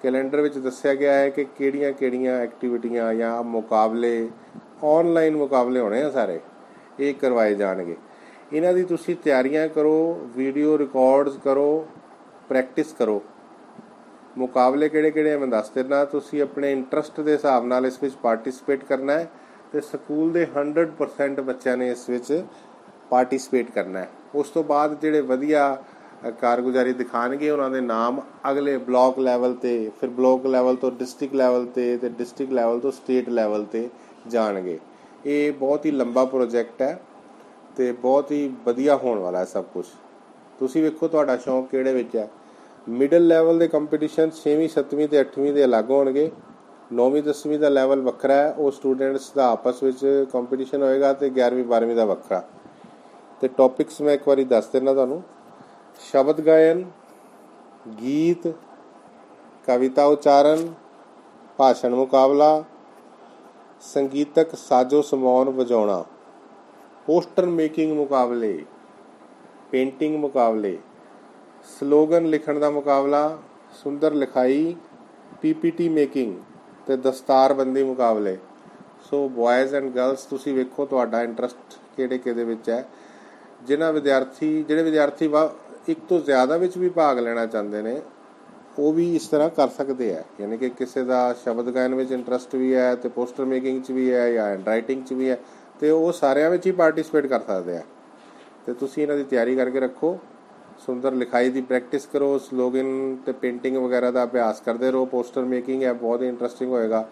ਕੈਲੰਡਰ 0.03 0.40
ਵਿੱਚ 0.40 0.59
ਦੱਸਿਆ 0.59 0.94
ਗਿਆ 0.94 1.14
ਹੈ 1.14 1.31
ਕਿ 1.31 1.44
ਕਿਹੜੀਆਂ-ਕਿਹੜੀਆਂ 1.44 2.38
ਐਕਟੀਵਿਟੀਆਂ 2.38 3.14
ਜਾਂ 3.14 3.42
ਮੁਕਾਬਲੇ 3.42 4.29
ਆਨਲਾਈਨ 4.85 5.37
ਮੁਕਾਬਲੇ 5.37 5.81
ਹੋਣੇ 5.81 6.03
ਆ 6.03 6.11
ਸਾਰੇ। 6.11 6.40
ਇਹ 7.01 7.14
ਕਰਵਾਏ 7.14 7.55
ਜਾਣਗੇ। 7.55 7.96
ਇਹਨਾਂ 8.53 8.72
ਦੀ 8.72 8.83
ਤੁਸੀਂ 8.83 9.16
ਤਿਆਰੀਆਂ 9.25 9.68
ਕਰੋ 9.68 10.29
ਵੀਡੀਓ 10.37 10.79
ਰਿਕਾਰਡਸ 10.79 11.37
ਕਰੋ 11.44 11.87
ਪ੍ਰੈਕਟਿਸ 12.49 12.92
ਕਰੋ। 12.92 13.22
ਮੁਕਾਬਲੇ 14.38 14.88
ਕਿਹੜੇ-ਕਿਹੜੇ 14.88 15.37
ਮੈਂ 15.37 15.46
ਦੱਸ 15.46 15.70
ਦਿੰਦਾ, 15.70 16.05
ਤੁਸੀਂ 16.05 16.42
ਆਪਣੇ 16.42 16.72
ਇੰਟਰਸਟ 16.72 17.20
ਦੇ 17.20 17.33
ਹਿਸਾਬ 17.33 17.66
ਨਾਲ 17.66 17.87
ਇਸ 17.87 18.03
ਵਿੱਚ 18.03 18.14
ਪਾਰਟਿਸਿਪੇਟ 18.14 18.85
ਕਰਨਾ 18.85 19.12
ਹੈ 19.12 19.31
ਤੇ 19.72 19.81
ਸਕੂਲ 19.81 20.33
ਦੇ 20.33 20.46
100% 20.46 21.40
ਬੱਚਿਆਂ 21.40 21.77
ਨੇ 21.77 21.90
ਇਸ 21.90 22.09
ਵਿੱਚ 22.11 22.44
ਪਾਰਟਿਸਿਪੇਟ 23.11 23.70
ਕਰਨਾ 23.70 23.99
ਹੈ। 23.99 24.09
ਉਸ 24.35 24.51
ਤੋਂ 24.51 24.64
ਬਾਅਦ 24.64 25.01
ਜਿਹੜੇ 25.01 25.20
ਵਧੀਆ 25.20 25.83
ਕਾਰਗੁਜ਼ਾਰੀ 26.40 26.92
ਦਿਖਾਣਗੇ, 26.92 27.51
ਉਹਨਾਂ 27.51 27.70
ਦੇ 27.70 27.81
ਨਾਮ 27.81 28.20
ਅਗਲੇ 28.51 28.79
ਬਲਾਕ 28.79 29.18
ਲੈਵਲ 29.18 29.55
ਤੇ, 29.55 29.90
ਫਿਰ 30.01 30.11
ਬਲਾਕ 30.11 30.46
ਲੈਵਲ 30.46 30.77
ਤੋਂ 30.77 30.90
ਡਿਸਟ੍ਰਿਕਟ 30.90 31.35
ਲੈਵਲ 31.35 31.66
ਤੇ 31.66 31.96
ਤੇ 31.96 32.09
ਡਿਸਟ੍ਰਿਕਟ 32.09 32.53
ਲੈਵਲ 32.53 32.81
ਤੋਂ 32.81 32.92
ਸਟੇਟ 32.92 33.29
ਲੈਵਲ 33.29 33.64
ਤੇ 33.64 33.88
ਜਾਣਗੇ। 34.29 34.79
ਇਹ 35.27 35.53
ਬਹੁਤ 35.53 35.87
ਹੀ 35.87 35.90
ਲੰਬਾ 35.90 36.25
ਪ੍ਰੋਜੈਕਟ 36.25 36.83
ਹੈ 36.83 37.01
ਤੇ 37.77 37.92
ਬਹੁਤ 37.92 38.33
ਹੀ 38.33 38.55
ਵਧੀਆ 38.64 38.96
ਹੋਣ 38.96 39.18
ਵਾਲਾ 39.18 39.38
ਹੈ 39.38 39.44
ਸਭ 39.44 39.64
ਕੁਝ 39.64 39.87
ਤੁਸੀਂ 40.59 40.83
ਵੇਖੋ 40.83 41.09
ਤੁਹਾਡਾ 41.09 41.37
ਸ਼ੌਂਕ 41.37 41.70
ਕਿਹੜੇ 41.70 41.92
ਵਿੱਚ 41.92 42.16
ਹੈ। 42.16 42.29
ਮਿਡਲ 42.88 43.27
ਲੈਵਲ 43.27 43.59
ਦੇ 43.59 43.68
ਕੰਪੀਟੀਸ਼ਨ 43.68 44.31
6ਵੀਂ 44.31 44.68
7ਵੀਂ 44.68 45.09
ਤੇ 45.09 45.20
8ਵੀਂ 45.20 45.53
ਦੇ 45.53 45.64
ਅਲੱਗ 45.64 45.90
ਹੋਣਗੇ। 45.90 46.31
9ਵੀਂ 46.94 47.22
10ਵੀਂ 47.22 47.59
ਦਾ 47.59 47.68
ਲੈਵਲ 47.68 48.01
ਵੱਖਰਾ 48.01 48.35
ਹੈ। 48.35 48.55
ਉਹ 48.59 48.70
ਸਟੂਡੈਂਟਸ 48.70 49.31
ਦਾ 49.31 49.49
ਆਪਸ 49.51 49.83
ਵਿੱਚ 49.83 50.27
ਕੰਪੀਟੀਸ਼ਨ 50.33 50.83
ਹੋਏਗਾ 50.83 51.12
ਤੇ 51.12 51.31
11ਵੀਂ 51.31 51.64
12ਵੀਂ 51.64 51.96
ਦਾ 51.96 52.05
ਵੱਖਰਾ। 52.05 52.42
ਤੇ 53.40 53.49
ਟੌਪਿਕਸ 53.49 54.01
ਮੈਂ 54.01 54.14
ਇੱਕ 54.14 54.29
ਵਾਰੀ 54.29 54.44
ਦੱਸ 54.44 54.66
ਦਿੰਦਾ 54.66 54.94
ਤੁਹਾਨੂੰ। 54.94 55.22
ਸ਼ਬਦ 56.01 56.40
ਗਾਇਨ, 56.40 56.85
ਗੀਤ, 58.03 58.49
ਕਵਿਤਾ 59.66 60.05
ਉਚਾਰਨ, 60.05 60.66
ਭਾਸ਼ਣ 61.59 61.94
ਮੁਕਾਬਲਾ, 61.94 62.64
ਸੰਗੀਤਕ 63.81 64.55
ਸਾਜ਼ੋ 64.57 65.03
ਸਮਾਨ 65.03 65.51
ਵਜਾਉਣਾ 65.51 66.05
ਪੋਸਟਰ 67.07 67.46
ਮੇਕਿੰਗ 67.46 67.96
ਮੁਕਾਬਲੇ 67.96 68.64
ਪੇਂਟਿੰਗ 69.70 70.16
ਮੁਕਾਬਲੇ 70.16 70.79
ਸਲੋਗਨ 71.66 72.26
ਲਿਖਣ 72.26 72.59
ਦਾ 72.59 72.70
ਮੁਕਾਬਲਾ, 72.70 73.38
ਸੁੰਦਰ 73.83 74.14
ਲਿਖਾਈ 74.14 74.76
ਪੀਪੀਟੀ 75.42 75.88
ਮੇਕਿੰਗ 75.88 76.37
ਤੇ 76.87 76.96
ਦਸਤਾਰਬੰਦੀ 76.96 77.83
ਮੁਕਾਬਲੇ। 77.83 78.37
ਸੋ 79.11 79.29
ਬॉयਜ਼ 79.29 79.74
ਐਂਡ 79.74 79.90
ਗਰਲਸ 79.92 80.24
ਤੁਸੀਂ 80.24 80.55
ਵੇਖੋ 80.55 80.87
ਤੁਹਾਡਾ 80.87 81.22
ਇੰਟਰਸਟ 81.22 81.74
ਕਿਹੜੇ 81.96 82.18
ਕਿਹਦੇ 82.18 82.44
ਵਿੱਚ 82.44 82.70
ਹੈ। 82.70 82.87
ਜਿਨ੍ਹਾਂ 83.64 83.92
ਵਿਦਿਆਰਥੀ, 83.92 84.62
ਜਿਹੜੇ 84.62 84.83
ਵਿਦਿਆਰਥੀ 84.83 85.31
ਇੱਕ 85.88 86.00
ਤੋਂ 86.09 86.20
ਜ਼ਿਆਦਾ 86.20 86.57
ਵਿੱਚ 86.57 86.79
ਵੀ 86.79 86.88
ਭਾਗ 86.88 87.18
ਲੈਣਾ 87.18 87.46
ਚਾਹੁੰਦੇ 87.46 87.83
ਨੇ, 87.83 88.02
ਉਹ 88.79 88.92
ਵੀ 88.92 89.16
ਇਸ 89.16 89.29
ਤਰ੍ਹਾਂ 89.29 89.50
ਕਰ 89.50 89.68
ਸਕਦੇ 89.68 90.14
ਆ। 90.16 90.22
ਯਾਨੀ 90.40 90.57
ਕਿ 90.57 90.68
ਕਿਸੇ 90.68 91.05
ਦਾ 91.05 91.33
ਸ਼ਬਦ 91.33 91.70
ਗਾਇਨ 91.70 91.94
ਵਿੱਚ 91.94 92.12
ਇੰਟਰਸਟ 92.12 92.55
ਵੀ 92.55 92.74
ਹੈ 92.74 92.94
ਤੇ 92.94 93.09
ਪੋਸਟਰ 93.09 93.44
ਮੇਕਿੰਗ 93.44 93.83
'ਚ 93.83 93.90
ਵੀ 93.90 94.12
ਹੈ 94.12 94.33
ਜਾਂ 94.33 94.46
ਹੈਂਡ 94.46 94.68
ਰਾਈਟਿੰਗ 94.68 95.05
'ਚ 95.05 95.12
ਵੀ 95.12 95.31
ਹੈ, 95.31 95.38
ਤੇ 95.81 95.90
ਉਹ 95.90 96.12
ਸਾਰਿਆਂ 96.12 96.50
ਵਿੱਚ 96.50 96.66
ਹੀ 96.66 96.72
ਪਾਰਟਿਸਿਪੇਟ 96.72 97.26
ਕਰ 97.26 97.40
ਸਕਦੇ 97.40 97.76
ਆ। 97.76 97.83
ਤੇ 98.66 98.74
ਤੁਸੀਂ 98.74 99.02
ਇਹਨਾਂ 99.02 99.16
ਦੀ 99.16 99.24
ਤਿਆਰੀ 99.24 99.57
ਕਰਕੇ 99.57 99.81
ਰੱਖੋ। 99.81 100.18
ਸੁੰਦਰ 100.78 101.12
ਲਿਖਾਈ 101.12 101.50
ਦੀ 101.50 101.60
ਪ੍ਰੈਕਟਿਸ 101.60 102.06
ਕਰੋ 102.06 102.38
ਸਲੋਗਨ 102.38 103.16
ਤੇ 103.26 103.32
ਪੇਂਟਿੰਗ 103.32 103.76
ਵਗੈਰਾ 103.76 104.10
ਦਾ 104.10 104.24
ਅਭਿਆਸ 104.24 104.60
ਕਰਦੇ 104.60 104.90
ਰਹੋ 104.90 105.04
ਪੋਸਟਰ 105.04 105.44
ਮੇਕਿੰਗ 105.44 105.82
ਹੈ 105.82 105.92
ਬਹੁਤ 105.92 106.22
ਹੀ 106.22 106.28
ਇੰਟਰਸਟਿੰਗ 106.28 106.70
ਹੋਏਗਾ। 106.70 107.08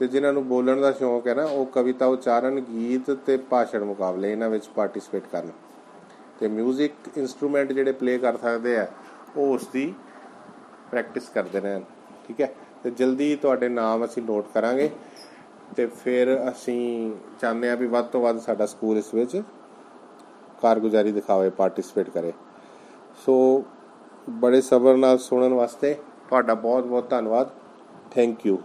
ਤੇ 0.00 0.06
ਜਿਨ੍ਹਾਂ 0.06 0.32
ਨੂੰ 0.32 0.46
ਬੋਲਣ 0.48 0.80
ਦਾ 0.80 0.92
ਸ਼ੌਂਕ 0.92 1.26
ਹੈ 1.26 1.34
ਨਾ, 1.34 1.44
ਉਹ 1.44 1.66
ਕਵਿਤਾ 1.66 2.06
ਉਚਾਰਨ, 2.06 2.60
ਗੀਤ 2.60 3.10
ਤੇ 3.10 3.36
ਭਾਸ਼ਣ 3.36 3.84
ਮੁਕਾਬਲੇ 3.84 4.32
ਇਹਨਾਂ 4.32 4.50
ਵਿੱਚ 4.50 4.68
ਪਾਰਟਿਸਿਪੇਟ 4.68 5.22
ਕਰਨ। 5.32 5.50
ਤੇ 6.40 6.46
뮤직 6.46 7.10
ਇਨਸਟਰੂਮੈਂਟ 7.16 7.72
ਜਿਹੜੇ 7.72 7.92
ਪਲੇ 7.92 8.18
ਕਰ 8.18 8.36
ਸਕਦੇ 8.36 8.76
ਆ, 8.76 8.86
ਉਹ 9.36 9.54
ਉਸ 9.54 9.66
ਦੀ 9.66 9.94
ਪ੍ਰੈਕਟਿਸ 10.90 11.28
ਕਰਦੇ 11.28 11.60
ਰਹਿਣ, 11.60 11.80
ਠੀਕ 12.28 12.40
ਹੈ? 12.40 12.54
ਤੇ 12.84 12.90
ਜਲਦੀ 12.90 13.36
ਤੁਹਾਡੇ 13.36 13.68
ਨਾਮ 13.68 14.04
ਅਸੀਂ 14.04 14.22
ਨੋਟ 14.22 14.46
ਕਰਾਂਗੇ। 14.54 14.90
ਤੇ 15.76 15.86
ਫਿਰ 15.86 16.48
ਅਸੀਂ 16.50 17.12
ਚਾਹੁੰਦੇ 17.40 17.70
ਆ 17.70 17.74
ਵੀ 17.74 17.86
ਵੱਧ 17.86 18.04
ਤੋਂ 18.04 18.20
ਵੱਧ 18.20 18.40
ਸਾਡਾ 18.40 18.66
ਸਕੂਲ 18.66 18.98
ਇਸ 18.98 19.14
ਵਿੱਚ 19.14 19.42
ਕਾਰਗੁਜ਼ਾਰੀ 20.62 21.12
ਦਿਖਾਵੇ 21.12 21.50
ਪਾਰਟਿਸਿਪੇਟ 21.50 22.10
ਕਰੇ। 22.10 22.32
ਸੋ 23.16 23.64
ਬੜੇ 24.30 24.60
ਸਬਰ 24.60 24.96
ਨਾਲ 24.96 25.18
ਸੁਣਨ 25.18 25.54
ਵਾਸਤੇ 25.54 25.94
ਤੁਹਾਡਾ 26.28 26.54
ਬਹੁਤ 26.54 26.84
ਬਹੁਤ 26.84 27.10
ਧੰਨਵਾਦ। 27.10 27.50
Thank 28.10 28.46
you 28.46 28.58